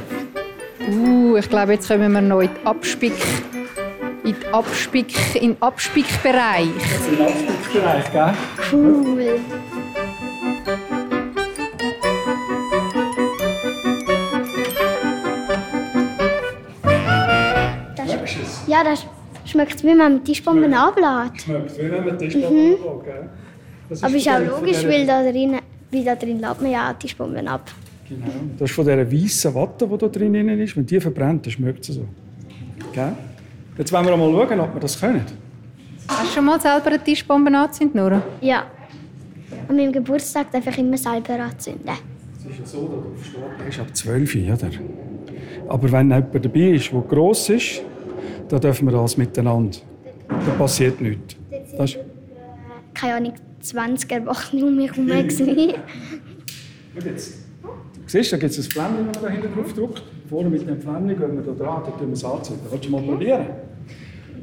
Uh, 0.88 1.36
ich 1.36 1.48
glaube, 1.48 1.72
jetzt 1.72 1.88
kommen 1.88 2.12
wir 2.12 2.20
noch 2.20 2.42
in 4.26 4.34
den 4.34 4.54
Abspick... 4.54 5.36
In 5.36 5.52
den 5.52 5.62
Abspick... 5.62 6.06
In 6.06 6.18
den 6.18 6.26
Abspickbereich. 6.26 6.66
Im 6.66 7.26
Abspickbereich, 7.26 8.12
gell? 8.12 8.34
cool. 8.72 9.40
Das, 17.96 18.66
ja, 18.66 18.82
das 18.82 19.06
schmeckt 19.44 19.82
wie 19.82 19.88
wenn 19.88 19.96
man 19.98 20.24
Tischbomben 20.24 20.74
ablädt. 20.74 21.42
Schmeckt, 21.42 21.78
wie 21.78 21.90
wenn 21.90 22.04
man 22.04 22.18
Tischbomben 22.18 22.70
mhm. 22.70 23.04
gell? 23.04 23.28
Das 23.88 24.02
Aber 24.02 24.16
ist 24.16 24.28
auch 24.28 24.40
logisch, 24.40 24.84
weil 24.84 25.06
da 25.06 25.22
drin, 25.22 25.58
weil 25.92 26.04
da 26.04 26.16
drin 26.16 26.40
lädt 26.40 26.60
man 26.60 26.70
ja 26.72 26.90
auch 26.90 26.98
Tischbomben 26.98 27.46
ab. 27.46 27.70
Genau. 28.08 28.26
Das 28.58 28.70
ist 28.70 28.74
von 28.74 28.84
dieser 28.84 29.12
weißen 29.12 29.54
Watte, 29.54 29.86
die 29.86 29.98
da 29.98 30.08
drin 30.08 30.34
ist. 30.34 30.76
Wenn 30.76 30.86
die 30.86 31.00
verbrennt, 31.00 31.46
dann 31.46 31.52
schmeckt 31.52 31.88
es 31.88 31.94
so. 31.94 32.04
Gell? 32.92 33.12
Jetzt 33.78 33.92
wollen 33.92 34.06
wir 34.06 34.16
mal 34.16 34.32
schauen, 34.48 34.60
ob 34.60 34.74
wir 34.74 34.80
das 34.80 34.98
können. 34.98 35.24
Hast 36.08 36.22
du 36.30 36.34
schon 36.34 36.44
mal 36.44 36.60
selber 36.60 36.86
eine 36.86 37.02
Tischbombe 37.02 37.54
angezündet, 37.56 37.94
Nora? 37.94 38.22
Ja. 38.40 38.66
An 39.68 39.76
meinem 39.76 39.92
Geburtstag 39.92 40.50
darf 40.52 40.66
ich 40.66 40.78
immer 40.78 40.96
selber 40.96 41.40
anzünden. 41.40 41.90
Es 42.38 42.44
ist 42.52 42.58
ja 42.60 42.64
so, 42.66 42.88
da 42.88 42.96
drauf 42.96 43.24
steht, 43.24 43.40
er 43.60 43.68
ist 43.68 43.80
ab 43.80 43.96
12 43.96 44.34
Uhr, 44.34 44.42
oder? 44.54 44.70
Aber 45.68 45.92
wenn 45.92 46.10
jemand 46.10 46.44
dabei 46.44 46.60
ist, 46.70 46.92
der 46.92 47.00
gross 47.00 47.48
ist, 47.50 47.82
dann 48.48 48.60
dürfen 48.60 48.86
wir 48.88 48.92
das 48.92 49.16
miteinander. 49.16 49.78
Da 50.28 50.52
passiert 50.56 51.00
nichts. 51.00 51.36
Das 51.76 51.90
ist, 51.90 51.98
Keine 52.94 53.14
Ahnung, 53.14 53.32
20 53.60 54.10
Erwachsene 54.12 54.64
um 54.64 54.76
mich 54.76 54.90
herum. 54.92 55.08
Schau 55.08 55.14
jetzt. 55.16 55.40
Du 58.06 58.12
siehst, 58.12 58.32
da 58.32 58.36
gibt 58.36 58.52
es 58.52 58.58
ein 58.58 58.70
Flämmchen, 58.70 59.06
das 59.12 59.22
man 59.22 59.24
da 59.24 59.40
hinten 59.40 59.54
drauf 59.54 59.72
drückt. 59.74 60.02
Vorne 60.28 60.48
mit 60.48 60.66
dem 60.66 60.80
Flämmchen 60.80 61.16
gehen 61.16 61.36
wir 61.36 61.54
da 61.54 61.64
dran, 61.64 61.82
dann 61.84 61.98
tun 61.98 62.08
wir 62.08 62.14
es 62.14 62.24
anzünden. 62.24 62.66
Willst 62.70 62.84
du 62.84 62.90
mal 62.90 63.02
probieren? 63.02 63.46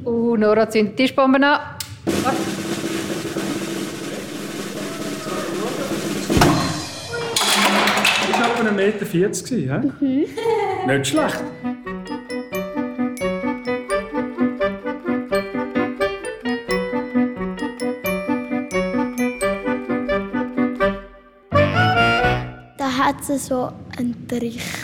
Uh, 0.04 0.36
Nora 0.36 0.68
zündet 0.68 0.98
die 0.98 1.02
Tischbombe 1.02 1.36
an. 1.36 1.60
Das 2.04 2.24
war 8.40 8.48
etwa 8.60 8.70
1,40 8.70 8.72
Meter. 8.72 9.04
gewesen, 9.04 9.94
hä? 10.00 10.86
Nicht 10.86 11.06
schlecht. 11.06 11.42
Da 22.78 22.98
hat 22.98 23.16
es 23.28 23.46
so 23.46 23.70
einen 23.98 24.26
Trichter 24.28 24.83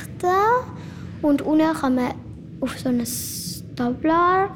und 1.22 1.42
unten 1.42 1.74
kann 1.74 1.94
man 1.94 2.14
auf 2.60 2.78
so 2.78 2.88
ein 2.88 3.02
Tablar 3.76 4.50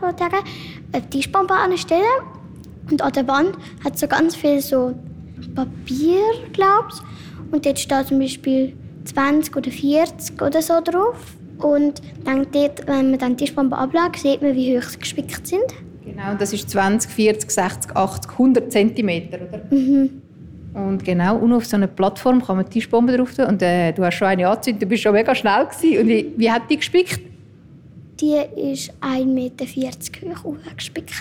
eine 0.92 1.10
Tischbombe 1.10 1.54
anstellen. 1.54 2.02
Und 2.90 3.00
an 3.00 3.12
der 3.12 3.26
Wand 3.26 3.56
hat 3.82 3.94
es 3.94 4.00
so 4.00 4.06
ganz 4.06 4.36
viel 4.36 4.60
so 4.60 4.94
Papier, 5.54 6.20
glaube 6.52 6.88
ich. 6.92 7.52
Und 7.52 7.64
dort 7.64 7.78
steht 7.78 8.06
zum 8.08 8.18
Beispiel 8.18 8.76
20 9.04 9.56
oder 9.56 9.70
40 9.70 10.42
oder 10.42 10.62
so 10.62 10.80
drauf. 10.82 11.36
Und 11.58 12.02
dann 12.24 12.46
dort, 12.52 12.86
wenn 12.86 13.10
man 13.10 13.18
dann 13.18 13.36
die 13.36 13.44
Tischbombe 13.44 13.76
ablässt, 13.76 14.22
sieht 14.22 14.42
man, 14.42 14.54
wie 14.54 14.76
hoch 14.76 14.82
sie 14.82 14.98
gespickt 14.98 15.46
sind. 15.46 15.64
Genau, 16.04 16.34
das 16.38 16.52
ist 16.52 16.68
20, 16.68 17.10
40, 17.10 17.50
60, 17.50 17.96
80, 17.96 18.30
100 18.32 18.72
cm, 18.72 19.08
oder? 19.28 20.10
Und 20.74 21.04
genau, 21.04 21.36
und 21.36 21.52
auf 21.52 21.64
so 21.64 21.76
einer 21.76 21.86
Plattform 21.86 22.44
kann 22.44 22.56
man 22.56 22.64
die 22.66 22.72
Tischbombe 22.72 23.16
drauf 23.16 23.32
tun. 23.34 23.46
Und 23.46 23.62
äh, 23.62 23.92
du 23.92 24.04
hast 24.04 24.16
schon 24.16 24.26
eine 24.28 24.48
angezündet, 24.48 24.82
du 24.82 24.86
bist 24.86 25.02
schon 25.04 25.12
mega 25.12 25.32
schnell 25.34 25.66
gewesen. 25.66 26.00
Und 26.02 26.08
wie, 26.08 26.32
wie 26.36 26.50
hat 26.50 26.62
die 26.68 26.76
gespickt? 26.76 27.20
Die 28.20 28.34
ist 28.72 28.92
1,40 29.00 29.24
Meter 29.26 29.64
hoch 30.42 30.56
gespickt. 30.76 31.12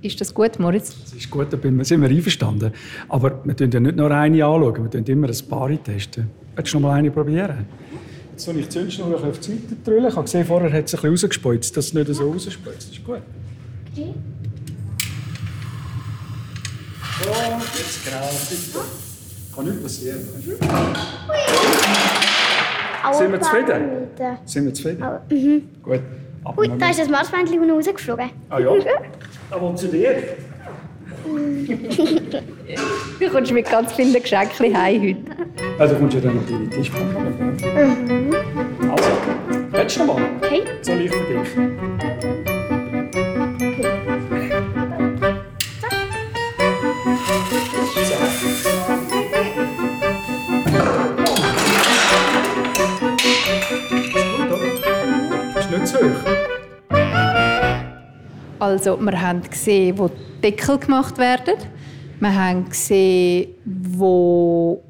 Ist 0.00 0.20
das 0.20 0.34
gut, 0.34 0.58
Moritz? 0.58 0.96
Das 1.04 1.12
ist 1.12 1.30
gut, 1.30 1.52
da 1.52 1.56
bin- 1.56 1.82
sind 1.84 2.02
wir 2.02 2.08
einverstanden. 2.08 2.72
Aber 3.08 3.40
wir 3.44 3.54
tun 3.56 3.70
ja 3.70 3.78
nicht 3.78 3.94
nur 3.96 4.10
eine 4.10 4.44
anschauen, 4.44 4.82
wir 4.82 4.90
tun 4.90 5.04
immer 5.06 5.28
ein 5.28 5.48
paar 5.48 5.70
testen. 5.84 6.28
Willst 6.56 6.72
du 6.74 6.78
noch 6.80 6.88
mal 6.88 6.94
eine 6.96 7.10
probieren? 7.12 7.66
Jetzt 8.32 8.44
soll 8.44 8.56
ich 8.56 8.64
die 8.64 8.70
Zündschnur 8.70 9.06
ein 9.06 9.12
bisschen 9.12 9.30
auf 9.30 9.38
die 9.38 9.50
Seite 9.52 9.76
drüllen. 9.84 10.06
Ich 10.08 10.14
habe 10.16 10.24
gesehen, 10.24 10.44
vorher 10.44 10.72
hat 10.72 10.86
es 10.86 10.94
ein 10.94 11.00
bisschen 11.02 11.10
rausgespeuzt, 11.10 11.76
dass 11.76 11.86
es 11.86 11.94
nicht 11.94 12.12
so 12.12 12.28
rausspeuzt. 12.32 12.88
Das 12.88 12.90
ist 12.90 13.04
gut. 13.04 13.20
So, 17.22 17.30
jetzt 17.78 18.04
genau. 18.04 18.82
Kann 19.54 19.64
nichts 19.66 19.82
passieren. 19.82 20.20
Sind 23.12 23.32
wir 23.32 23.40
zufrieden? 23.40 24.08
Sind 24.44 24.64
wir 24.64 24.74
zufrieden? 24.74 25.04
Mhm. 25.30 25.68
Gut. 25.82 26.00
Aber 26.44 26.58
Ui, 26.58 26.68
da 26.78 26.90
ist 26.90 26.98
das 26.98 27.08
Marsmännchen 27.08 27.60
unten 27.60 27.70
rausgeflogen. 27.70 28.30
Ah 28.50 28.58
ja? 28.58 28.72
Da 29.50 29.60
will 29.60 29.74
zu 29.76 29.88
dir. 29.88 30.14
Du 33.20 33.28
kommst 33.30 33.52
mit 33.52 33.70
ganz 33.70 33.92
vielen 33.92 34.20
Geschenken 34.20 34.76
heim 34.76 35.02
heute. 35.02 35.20
Also 35.78 35.94
kommst 35.94 36.16
du 36.16 36.20
dann 36.20 36.36
noch 36.36 36.46
deine 36.46 36.68
Tischbombe 36.68 37.20
mhm. 37.20 38.34
Also, 38.90 39.10
willst 39.70 39.96
du 39.96 40.04
noch 40.04 40.18
mal? 40.18 40.30
Okay. 40.42 40.62
Soll 40.82 41.00
ich 41.02 41.10
für 41.10 41.22
dich? 41.32 42.11
Also, 58.62 58.96
wir 58.96 59.20
haben 59.20 59.42
gesehen, 59.42 59.98
wo 59.98 60.06
die 60.06 60.40
Deckel 60.40 60.78
gemacht 60.78 61.18
werden. 61.18 61.54
Wir 62.20 62.32
haben 62.32 62.68
gesehen, 62.68 63.48
wo 63.64 64.80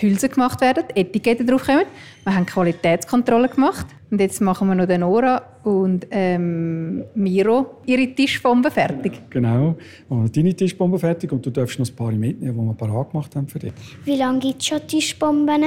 die 0.00 0.02
Hülsen 0.06 0.30
gemacht 0.30 0.60
werden, 0.60 0.84
die 0.94 1.00
Etiketten 1.00 1.44
draufkommen. 1.44 1.86
Wir 2.22 2.36
haben 2.36 2.46
Qualitätskontrolle 2.46 3.48
gemacht. 3.48 3.86
Und 4.12 4.20
jetzt 4.20 4.40
machen 4.40 4.68
wir 4.68 4.76
noch 4.76 4.86
den 4.86 5.00
Nora 5.00 5.42
und 5.64 6.06
ähm, 6.12 7.02
Miro 7.16 7.80
ihre 7.86 8.14
Tischbombe 8.14 8.70
fertig. 8.70 9.20
Genau. 9.30 9.74
Wir 10.08 10.16
haben 10.18 10.30
deine 10.30 10.54
Tischbombe 10.54 10.96
fertig 10.96 11.32
und 11.32 11.44
du 11.44 11.50
darfst 11.50 11.80
noch 11.80 11.88
ein 11.88 11.96
paar 11.96 12.12
mitnehmen, 12.12 12.54
die 12.56 12.64
wir 12.64 12.74
parat 12.74 13.10
gemacht 13.10 13.34
haben 13.34 13.48
für 13.48 13.58
dich. 13.58 13.72
Wie 14.04 14.14
lange 14.14 14.38
gibt 14.38 14.62
es 14.62 14.68
schon 14.68 14.86
Tischbomben? 14.86 15.64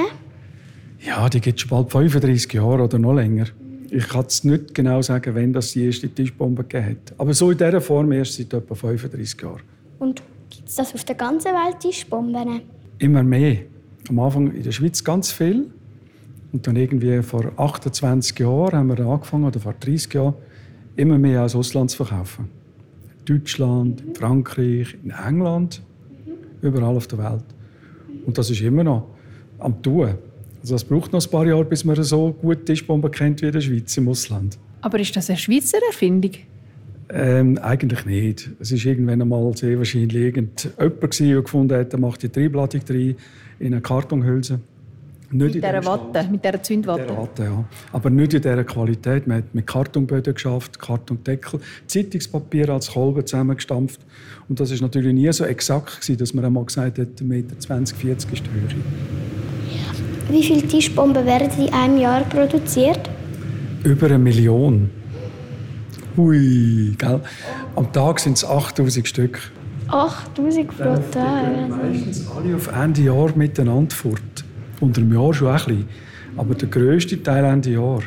Ja, 1.06 1.28
die 1.28 1.42
gibt 1.42 1.58
es 1.58 1.68
schon 1.68 1.68
bald 1.68 1.92
35 1.92 2.54
Jahre 2.54 2.84
oder 2.84 2.98
noch 2.98 3.12
länger. 3.12 3.48
Ich 3.92 4.08
kann 4.08 4.24
es 4.26 4.44
nicht 4.44 4.72
genau 4.74 5.02
sagen, 5.02 5.34
wann 5.34 5.52
das 5.52 5.72
die 5.72 5.84
erste 5.84 6.08
Tischbombe 6.08 6.62
gegeben 6.62 6.90
hat. 6.90 7.14
Aber 7.18 7.34
so 7.34 7.50
in 7.50 7.58
dieser 7.58 7.80
Form 7.80 8.12
erst 8.12 8.34
seit 8.34 8.52
etwa 8.52 8.74
35 8.74 9.42
Jahren. 9.42 9.62
Und 9.98 10.22
gibt 10.48 10.68
es 10.68 10.76
das 10.76 10.94
auf 10.94 11.04
der 11.04 11.16
ganzen 11.16 11.52
Welt, 11.52 11.80
Tischbomben? 11.80 12.62
Immer 12.98 13.22
mehr. 13.24 13.62
Am 14.08 14.18
Anfang 14.20 14.52
in 14.52 14.62
der 14.62 14.70
Schweiz 14.70 15.02
ganz 15.02 15.32
viel. 15.32 15.66
Und 16.52 16.66
dann 16.66 16.76
irgendwie 16.76 17.20
vor 17.22 17.52
28 17.56 18.38
Jahren 18.38 18.72
haben 18.72 18.96
wir 18.96 19.06
angefangen, 19.06 19.44
oder 19.44 19.58
vor 19.58 19.74
30 19.78 20.14
Jahren, 20.14 20.34
immer 20.96 21.18
mehr 21.18 21.44
aus 21.44 21.56
Ausland 21.56 21.90
zu 21.90 22.04
verkaufen. 22.04 22.48
In 23.20 23.24
Deutschland, 23.36 24.00
in 24.02 24.14
Frankreich, 24.14 24.96
in 25.02 25.10
England, 25.10 25.82
überall 26.62 26.96
auf 26.96 27.06
der 27.08 27.18
Welt. 27.18 27.44
Und 28.26 28.38
das 28.38 28.50
ist 28.50 28.60
immer 28.60 28.84
noch 28.84 29.06
am 29.58 29.80
Tun. 29.82 30.14
Also 30.60 30.74
es 30.74 30.84
braucht 30.84 31.12
noch 31.12 31.24
ein 31.24 31.30
paar 31.30 31.46
Jahre, 31.46 31.64
bis 31.64 31.84
man 31.84 32.02
so 32.02 32.32
gut 32.32 32.66
Tischbomben 32.66 33.10
kennt 33.10 33.40
wie 33.42 33.46
in 33.46 33.52
der 33.52 33.60
Schweiz 33.60 33.96
im 33.96 34.08
Ausland. 34.08 34.58
Aber 34.82 34.98
ist 34.98 35.14
das 35.16 35.30
eine 35.30 35.38
Schweizer 35.38 35.78
Erfindung? 35.86 36.32
Ähm, 37.12 37.58
eigentlich 37.58 38.04
nicht. 38.04 38.50
Es 38.60 38.70
ist 38.70 38.84
irgendwann 38.84 39.20
einmal 39.20 39.56
sehr 39.56 39.76
wahrscheinlich 39.78 40.14
irgendjemand, 40.14 41.00
gewesen, 41.00 41.28
der 41.28 41.42
gefunden 41.42 41.76
hat, 41.76 41.92
er 41.92 41.98
macht 41.98 42.22
die 42.22 42.30
Dreiblattung 42.30 42.82
rein 42.88 43.16
in 43.58 43.72
eine 43.72 43.80
Kartonhülse. 43.80 44.60
Nicht 45.32 45.54
mit 45.54 45.64
dieser 45.64 45.84
Watte, 45.84 46.28
mit 46.30 46.44
dieser 46.44 46.62
Zündwatte? 46.62 47.02
Mit 47.02 47.10
dieser 47.10 47.22
Watte, 47.22 47.44
ja. 47.44 47.64
Aber 47.92 48.10
nicht 48.10 48.34
in 48.34 48.42
dieser 48.42 48.64
Qualität. 48.64 49.26
Man 49.28 49.38
hat 49.38 49.54
mit 49.54 49.66
Kartonböden 49.66 50.34
geschafft, 50.34 50.78
Kartondeckel, 50.78 51.60
Zeitungspapier 51.86 52.68
als 52.70 52.92
Kolben 52.92 53.24
zusammengestampft. 53.24 54.00
Und 54.48 54.58
das 54.58 54.72
ist 54.72 54.80
natürlich 54.80 55.14
nie 55.14 55.32
so 55.32 55.44
exakt 55.44 56.00
gewesen, 56.00 56.18
dass 56.18 56.34
man 56.34 56.44
einmal 56.44 56.64
gesagt 56.64 56.98
hat, 56.98 57.08
1,20 57.20 57.24
Meter, 57.24 57.54
40 57.60 58.32
ist 58.32 58.42
die 58.44 58.50
Höhe. 58.50 59.29
Wie 60.30 60.44
viele 60.44 60.62
Tischbomben 60.62 61.26
werden 61.26 61.50
in 61.58 61.72
einem 61.72 61.98
Jahr 61.98 62.22
produziert? 62.22 63.10
Über 63.82 64.06
eine 64.06 64.18
Million. 64.18 64.88
Hui, 66.16 66.94
gell? 66.96 67.20
Am 67.74 67.92
Tag 67.92 68.20
sind 68.20 68.36
es 68.36 68.44
8000 68.44 69.08
Stück. 69.08 69.40
8000 69.88 70.68
pro 70.68 70.94
Tag? 71.10 71.68
Meistens 71.68 72.26
alle 72.30 72.54
auf 72.54 72.68
Ende 72.68 73.02
Jahr 73.02 73.36
miteinander 73.36 73.94
fort. 73.94 74.44
Unter 74.78 75.00
dem 75.00 75.12
Jahr 75.12 75.34
schon 75.34 75.48
ein 75.48 75.56
bisschen. 75.56 75.88
Aber 76.36 76.54
der 76.54 76.68
grösste 76.68 77.20
Teil 77.20 77.44
Ende 77.44 77.70
Jahr. 77.70 78.02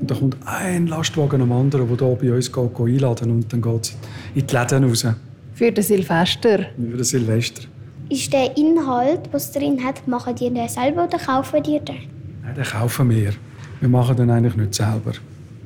Und 0.00 0.08
da 0.10 0.14
kommt 0.14 0.36
ein 0.44 0.86
Lastwagen 0.86 1.42
am 1.42 1.50
anderen, 1.50 1.88
der 1.96 2.06
hier 2.06 2.16
bei 2.16 2.36
uns 2.36 2.52
geht 2.52 2.80
einladen 2.80 3.30
und 3.30 3.52
dann 3.52 3.60
geht 3.60 3.82
es 3.82 3.96
in 4.34 4.46
die 4.46 4.56
Läden 4.56 4.84
raus. 4.84 5.06
Für 5.54 5.72
den 5.72 5.82
Silvester? 5.82 6.58
Für 6.76 6.96
den 6.96 7.04
Silvester. 7.04 7.62
Ist 8.10 8.32
der 8.32 8.56
Inhalt, 8.56 9.20
was 9.30 9.52
drin 9.52 9.84
hat, 9.84 10.08
machen 10.08 10.34
die 10.34 10.52
den 10.52 10.68
selber 10.68 11.04
oder 11.04 11.16
kaufen 11.16 11.62
die 11.62 11.78
den? 11.78 11.96
Nein, 12.42 12.56
den 12.56 12.64
kaufen 12.64 13.08
wir. 13.08 13.32
Wir 13.78 13.88
machen 13.88 14.16
den 14.16 14.30
eigentlich 14.30 14.56
nicht 14.56 14.74
selber. 14.74 15.12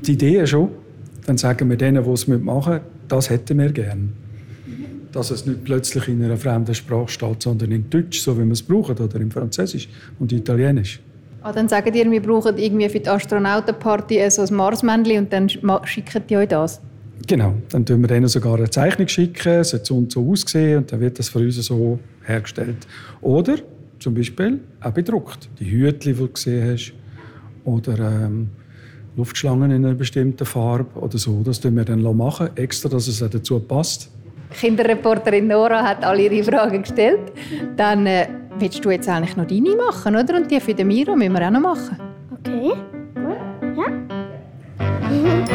Die 0.02 0.12
Idee 0.12 0.46
schon. 0.46 0.68
Dann 1.26 1.38
sagen 1.38 1.70
wir 1.70 1.78
denen, 1.78 2.04
die 2.04 2.10
es 2.10 2.28
machen 2.28 2.80
das 3.08 3.30
hätten 3.30 3.58
wir 3.58 3.72
gerne. 3.72 4.08
Dass 5.12 5.30
es 5.30 5.46
nicht 5.46 5.64
plötzlich 5.64 6.08
in 6.08 6.22
einer 6.22 6.36
fremden 6.36 6.74
Sprache 6.74 7.08
steht, 7.08 7.42
sondern 7.42 7.72
in 7.72 7.88
Deutsch, 7.88 8.20
so 8.20 8.36
wie 8.38 8.44
wir 8.44 8.52
es 8.52 8.62
brauchen, 8.62 8.98
oder 8.98 9.20
in 9.20 9.30
Französisch 9.30 9.88
und 10.18 10.30
Italienisch. 10.32 11.00
Ah, 11.42 11.52
dann 11.52 11.68
sagen 11.68 11.92
die, 11.92 12.10
wir 12.10 12.22
brauchen 12.22 12.58
irgendwie 12.58 12.88
für 12.88 13.00
die 13.00 13.08
Astronautenparty 13.08 14.28
so 14.30 14.42
ein 14.42 14.54
Marsmännchen 14.54 15.24
und 15.24 15.32
dann 15.32 15.48
schicken 15.48 16.22
die 16.28 16.36
euch 16.36 16.48
das? 16.48 16.80
Genau, 17.26 17.54
dann 17.70 17.86
schicken 17.86 18.00
wir 18.02 18.08
denen 18.08 18.28
sogar 18.28 18.56
eine 18.56 18.68
Zeichnung, 18.68 19.08
schicken, 19.08 19.60
es 19.60 19.72
hat 19.72 19.86
so 19.86 19.96
und 19.96 20.12
so 20.12 20.30
aussehen 20.30 20.78
und 20.78 20.92
dann 20.92 21.00
wird 21.00 21.18
das 21.18 21.28
für 21.28 21.38
uns 21.38 21.56
so 21.56 21.98
hergestellt. 22.24 22.86
Oder 23.20 23.56
zum 23.98 24.14
Beispiel 24.14 24.60
auch 24.80 24.90
bedruckt. 24.90 25.48
Die 25.58 25.70
Hütchen, 25.70 26.14
die 26.14 26.18
du 26.18 26.28
gesehen 26.28 26.72
hast, 26.72 26.92
oder 27.64 27.98
ähm, 27.98 28.50
Luftschlangen 29.16 29.70
in 29.70 29.84
einer 29.84 29.94
bestimmten 29.94 30.44
Farbe 30.44 30.98
oder 30.98 31.18
so. 31.18 31.42
Das 31.44 31.60
machen 31.60 31.76
wir 31.76 31.84
dann 31.84 32.02
machen, 32.16 32.50
extra, 32.56 32.88
dass 32.88 33.08
es 33.08 33.18
dazu 33.18 33.60
passt. 33.60 34.10
Kinderreporterin 34.50 35.46
Nora 35.48 35.82
hat 35.82 36.04
alle 36.04 36.22
ihre 36.22 36.44
Fragen 36.44 36.82
gestellt. 36.82 37.32
Dann 37.76 38.06
äh, 38.06 38.28
willst 38.58 38.84
du 38.84 38.90
jetzt 38.90 39.08
eigentlich 39.08 39.36
noch 39.36 39.46
deine 39.46 39.76
machen, 39.76 40.16
oder? 40.16 40.36
Und 40.36 40.50
die 40.50 40.60
für 40.60 40.74
den 40.74 40.88
Miro 40.88 41.16
müssen 41.16 41.32
wir 41.32 41.46
auch 41.46 41.50
noch 41.50 41.60
machen. 41.60 41.98
Okay, 42.30 42.72
gut. 43.14 43.78
Ja. 45.18 45.44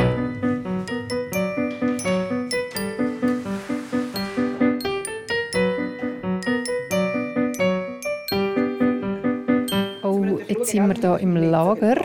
jetzt 10.72 10.72
sind 10.72 11.02
wir 11.02 11.18
hier 11.18 11.20
im 11.20 11.36
Lager. 11.36 12.02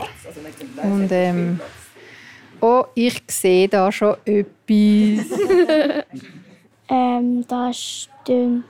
Und 0.83 1.09
ähm, 1.11 1.61
oh, 2.61 2.85
ich 2.94 3.22
sehe 3.29 3.68
da 3.68 3.90
schon 3.90 4.16
etwas. 4.24 5.38
ähm, 6.88 7.44
da 7.46 7.72
stehen 7.72 8.64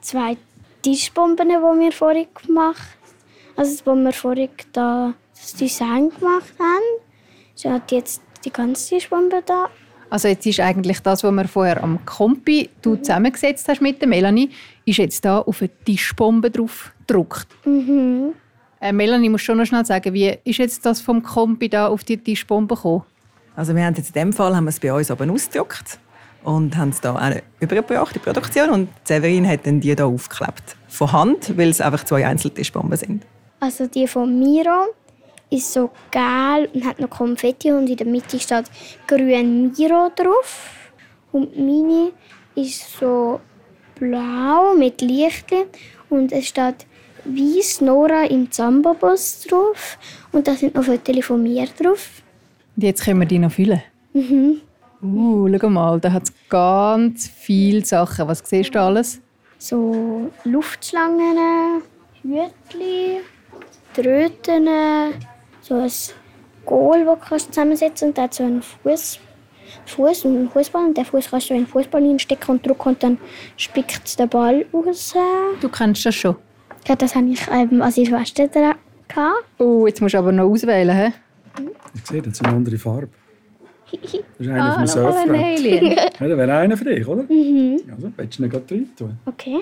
zwei 0.00 0.36
Tischbomben, 0.82 1.48
die 1.48 1.54
wir 1.54 1.92
vorhin 1.92 2.26
gemacht 2.46 2.78
haben. 2.78 3.56
Also, 3.56 3.86
wo 3.86 3.94
wir 3.94 4.12
vorhin 4.12 4.48
da 4.72 5.14
das 5.34 5.54
Design 5.54 6.10
gemacht 6.10 6.54
haben. 6.58 7.02
Schaut 7.56 7.92
jetzt 7.92 8.20
die 8.44 8.52
ganze 8.52 8.88
Tischbombe 8.88 9.42
da. 9.46 9.68
Also 10.10 10.28
jetzt 10.28 10.46
ist 10.46 10.60
eigentlich 10.60 11.00
das, 11.00 11.24
was 11.24 11.32
wir 11.32 11.48
vorher 11.48 11.82
am 11.82 12.04
Kompi 12.04 12.70
du 12.82 12.96
zusammengesetzt 12.96 13.66
hast 13.68 13.80
mit 13.80 14.00
der 14.00 14.08
Melanie, 14.08 14.50
ist 14.84 14.98
jetzt 14.98 15.24
da 15.24 15.40
auf 15.40 15.60
eine 15.60 15.70
Tischbombe 15.84 16.50
drauf 16.50 16.92
gedruckt. 17.06 17.48
Mhm. 17.64 18.34
Äh, 18.84 18.92
Melanie, 18.92 19.30
muss 19.30 19.40
schon 19.40 19.56
noch 19.56 19.64
schnell 19.64 19.86
sagen, 19.86 20.12
wie 20.12 20.36
ist 20.44 20.58
jetzt 20.58 20.84
das 20.84 21.00
vom 21.00 21.22
Kompi 21.22 21.70
da 21.70 21.86
auf 21.86 22.04
die 22.04 22.18
Tischbombe 22.18 22.74
gekommen? 22.74 23.02
Also 23.56 23.74
wir 23.74 23.82
haben 23.82 23.94
jetzt 23.94 24.08
in 24.08 24.12
dem 24.12 24.32
Fall 24.34 24.54
haben 24.54 24.64
wir 24.64 24.68
es 24.68 24.78
bei 24.78 24.92
uns 24.92 25.10
oben 25.10 25.30
ausgedruckt 25.30 25.98
und 26.42 26.76
haben 26.76 26.90
es 26.90 27.00
da 27.00 27.14
auch 27.14 27.40
übergebracht, 27.60 28.14
die 28.14 28.18
Produktion. 28.18 28.68
Und 28.68 28.88
Severin 29.04 29.48
hat 29.48 29.66
dann 29.66 29.80
die 29.80 29.94
hier 29.94 30.06
aufgeklebt. 30.06 30.76
Von 30.88 31.12
Hand, 31.12 31.56
weil 31.56 31.70
es 31.70 31.80
einfach 31.80 32.04
zwei 32.04 32.26
Einzeltischbomben 32.26 32.98
sind. 32.98 33.24
Also 33.58 33.86
die 33.86 34.06
von 34.06 34.38
Miro 34.38 34.92
ist 35.48 35.72
so 35.72 35.90
gelb 36.10 36.74
und 36.74 36.84
hat 36.84 37.00
noch 37.00 37.08
Konfetti 37.08 37.72
und 37.72 37.88
in 37.88 37.96
der 37.96 38.06
Mitte 38.06 38.38
steht 38.38 38.66
grün 39.06 39.72
Miro 39.78 40.10
drauf. 40.14 40.68
Und 41.32 41.56
meine 41.56 42.12
ist 42.54 42.98
so 42.98 43.40
blau 43.98 44.74
mit 44.74 45.00
Lichtchen 45.00 45.68
und 46.10 46.32
es 46.32 46.48
steht 46.48 46.84
weiß 47.24 47.80
Nora 47.80 48.24
im 48.24 48.50
Zambabus 48.50 49.46
drauf 49.48 49.98
und 50.32 50.46
da 50.46 50.54
sind 50.54 50.74
noch 50.74 50.84
Fotos 50.84 51.24
von 51.24 51.42
mir 51.42 51.66
drauf. 51.66 52.22
Und 52.76 52.82
jetzt 52.82 53.04
können 53.04 53.20
wir 53.20 53.26
die 53.26 53.38
noch 53.38 53.52
füllen. 53.52 53.82
Mhm. 54.12 54.60
Uh, 55.02 55.58
schau 55.58 55.68
mal, 55.68 56.00
da 56.00 56.12
hat 56.12 56.24
es 56.24 56.32
ganz 56.48 57.28
viele 57.28 57.84
Sachen. 57.84 58.26
Was 58.26 58.42
siehst 58.44 58.74
du 58.74 58.80
alles? 58.80 59.20
So 59.58 60.30
Luftschlangen, 60.44 61.82
Hütchen, 62.22 63.20
Tröten, 63.92 64.68
so 65.60 65.74
ein 65.74 65.90
Goal, 66.64 67.04
das 67.04 67.44
du 67.44 67.50
zusammensetzen 67.50 68.14
kannst. 68.14 68.40
Und 68.40 68.42
da 68.42 68.44
so 68.44 68.44
einen 68.44 68.62
Fuß, 68.62 69.18
Fuß 69.86 70.24
und 70.24 70.36
einen 70.36 70.50
Fußball. 70.50 70.86
Und 70.86 70.96
den 70.96 71.04
Fuß 71.04 71.30
kannst 71.30 71.50
du 71.50 71.54
in 71.54 71.60
den 71.60 71.66
Fußball 71.66 72.00
hineinstecken 72.00 72.54
und 72.54 72.66
drücken 72.66 72.88
und 72.88 73.02
dann 73.02 73.18
spickt 73.58 74.18
der 74.18 74.26
Ball 74.26 74.64
raus. 74.72 75.14
Du 75.60 75.68
kennst 75.68 76.06
das 76.06 76.14
schon? 76.14 76.36
Ja, 76.86 76.96
das 76.96 77.14
hatte 77.14 77.26
ich 77.26 77.40
ähm, 77.50 77.80
als 77.80 77.94
Silvester 77.94 78.46
dran. 78.48 78.74
Oh, 79.58 79.86
jetzt 79.86 80.00
musst 80.00 80.14
du 80.14 80.18
aber 80.18 80.32
noch 80.32 80.44
auswählen. 80.44 80.96
He? 80.96 81.12
Ich 81.94 82.06
sehe, 82.06 82.20
das 82.20 82.34
ist 82.34 82.44
eine 82.44 82.56
andere 82.56 82.78
Farbe. 82.78 83.08
Das 84.02 84.46
ist 84.46 84.48
einer 84.48 84.64
ah, 84.64 84.74
vom 84.74 84.86
Surfbrett. 84.88 85.60
ja, 85.60 86.08
das 86.18 86.20
wäre 86.20 86.56
einer 86.56 86.76
für 86.76 86.84
dich, 86.84 87.06
oder? 87.06 87.22
Mhm. 87.22 87.80
Also, 87.88 88.12
willst 88.16 88.38
du 88.38 88.42
ihn 88.42 88.50
gerade 88.50 88.74
rein 88.74 88.88
tun? 88.96 89.18
Okay. 89.24 89.60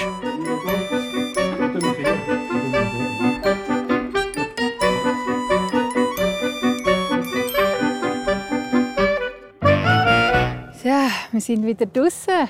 Wir 11.34 11.40
sind 11.40 11.66
wieder 11.66 11.84
draußen 11.84 12.48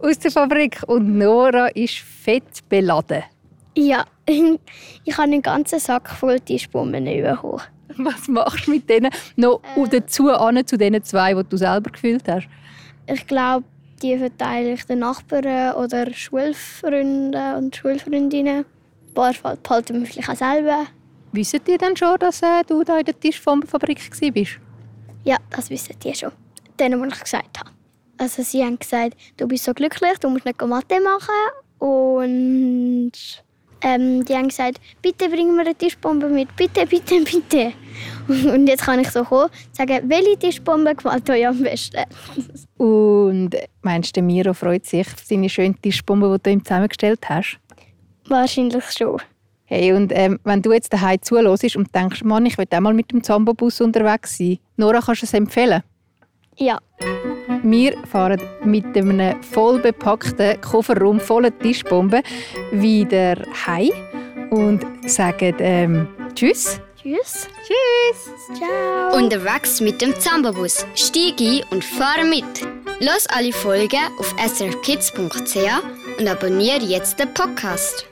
aus 0.00 0.18
der 0.18 0.32
Fabrik 0.32 0.82
und 0.88 1.16
Nora 1.16 1.68
ist 1.68 1.98
fett 1.98 2.68
beladen. 2.68 3.22
Ja, 3.76 4.04
ich 4.26 5.12
habe 5.12 5.22
einen 5.22 5.40
ganzen 5.40 5.78
Sack 5.78 6.10
voll 6.10 6.40
Tischbomben 6.40 7.04
bekommen. 7.04 7.62
Was 7.96 8.26
machst 8.26 8.66
du 8.66 8.72
mit 8.72 8.90
denen? 8.90 9.12
Noch 9.36 9.60
äh. 9.76 9.88
dazu 9.88 10.30
an 10.30 10.66
zu 10.66 10.76
den 10.76 11.00
zwei, 11.04 11.32
die 11.34 11.44
du 11.44 11.56
selber 11.56 11.92
gefüllt 11.92 12.24
hast? 12.26 12.48
Ich 13.06 13.24
glaube, 13.26 13.64
die 14.02 14.18
verteile 14.18 14.72
ich 14.72 14.84
den 14.84 14.98
Nachbarn 14.98 15.74
oder 15.74 16.12
Schulfreunden 16.12 17.54
und 17.56 17.76
Schulfreundinnen. 17.76 18.64
Ein 18.64 19.14
paar 19.14 19.32
behalten 19.62 20.00
wir 20.00 20.06
vielleicht 20.06 20.28
auch 20.28 20.34
selber. 20.34 20.86
Wissen 21.30 21.60
die 21.64 21.78
denn 21.78 21.96
schon, 21.96 22.18
dass 22.18 22.42
äh, 22.42 22.64
du 22.66 22.82
da 22.82 22.98
in 22.98 23.04
der 23.04 23.18
Tischbombenfabrik 23.18 24.00
warst? 24.00 24.58
Ja, 25.22 25.36
das 25.50 25.70
wissen 25.70 25.94
die 26.02 26.14
schon. 26.14 26.32
Denen, 26.80 27.00
die 27.00 27.08
ich 27.08 27.22
gesagt 27.22 27.60
habe. 27.60 27.70
Also 28.22 28.44
sie 28.44 28.62
haben 28.62 28.78
gesagt, 28.78 29.16
du 29.36 29.48
bist 29.48 29.64
so 29.64 29.74
glücklich, 29.74 30.16
du 30.20 30.28
musst 30.28 30.44
nicht 30.44 30.64
Mathe 30.64 31.00
machen. 31.00 31.34
Und 31.80 33.12
ähm, 33.80 34.24
die 34.24 34.32
haben 34.32 34.46
gesagt, 34.46 34.80
bitte 35.02 35.28
bring 35.28 35.56
mir 35.56 35.62
eine 35.62 35.74
Tischbombe 35.74 36.28
mit, 36.28 36.54
bitte, 36.54 36.86
bitte, 36.86 37.20
bitte. 37.24 37.72
Und 38.48 38.68
jetzt 38.68 38.84
kann 38.84 39.00
ich 39.00 39.10
so 39.10 39.24
kommen 39.24 39.50
und 39.50 39.76
sagen, 39.76 40.08
welche 40.08 40.38
Tischbombe 40.38 40.94
gefällt 40.94 41.28
euch 41.30 41.48
am 41.48 41.64
besten? 41.64 42.04
Und 42.76 43.56
meinst 43.82 44.16
du, 44.16 44.22
Miro 44.22 44.54
freut 44.54 44.86
sich 44.86 45.04
auf 45.04 45.18
seine 45.24 45.48
schöne 45.48 45.74
Tischbombe, 45.74 46.38
die 46.38 46.42
du 46.44 46.50
ihm 46.50 46.64
zusammengestellt 46.64 47.28
hast? 47.28 47.58
Wahrscheinlich 48.28 48.84
schon. 48.92 49.20
Hey, 49.64 49.92
und 49.94 50.12
ähm, 50.14 50.38
wenn 50.44 50.62
du 50.62 50.72
jetzt 50.72 50.92
daheim 50.92 51.20
zuhörst 51.20 51.74
und 51.74 51.92
denkst, 51.92 52.22
Mann, 52.22 52.46
ich 52.46 52.56
will 52.56 52.66
auch 52.72 52.80
mal 52.80 52.94
mit 52.94 53.10
dem 53.10 53.24
Zambo-Bus 53.24 53.80
unterwegs 53.80 54.38
sein, 54.38 54.58
Nora, 54.76 55.00
kannst 55.00 55.22
du 55.22 55.26
es 55.26 55.34
empfehlen? 55.34 55.82
Ja. 56.56 56.78
Wir 57.62 57.96
fahren 58.10 58.40
mit 58.64 58.96
einem 58.96 59.42
voll 59.42 59.78
bepackten 59.78 60.60
Kofferraum 60.60 61.20
voller 61.20 61.56
Tischbomben 61.58 62.22
wieder 62.72 63.36
heim 63.66 63.90
und 64.50 64.84
sagen 65.06 65.54
ähm, 65.58 66.08
Tschüss. 66.34 66.80
Tschüss. 67.00 67.48
Tschüss. 67.66 68.58
Ciao. 68.58 69.16
Unterwegs 69.16 69.80
mit 69.80 70.00
dem 70.00 70.14
Zambabus. 70.18 70.86
Stieg 70.94 71.40
ein 71.40 71.62
und 71.70 71.84
fahre 71.84 72.24
mit. 72.24 72.44
Los 73.00 73.26
alle 73.28 73.52
Folgen 73.52 73.98
auf 74.18 74.34
srkids.ch 74.38 75.56
und 76.18 76.28
abonniere 76.28 76.84
jetzt 76.84 77.18
den 77.18 77.34
Podcast. 77.34 78.06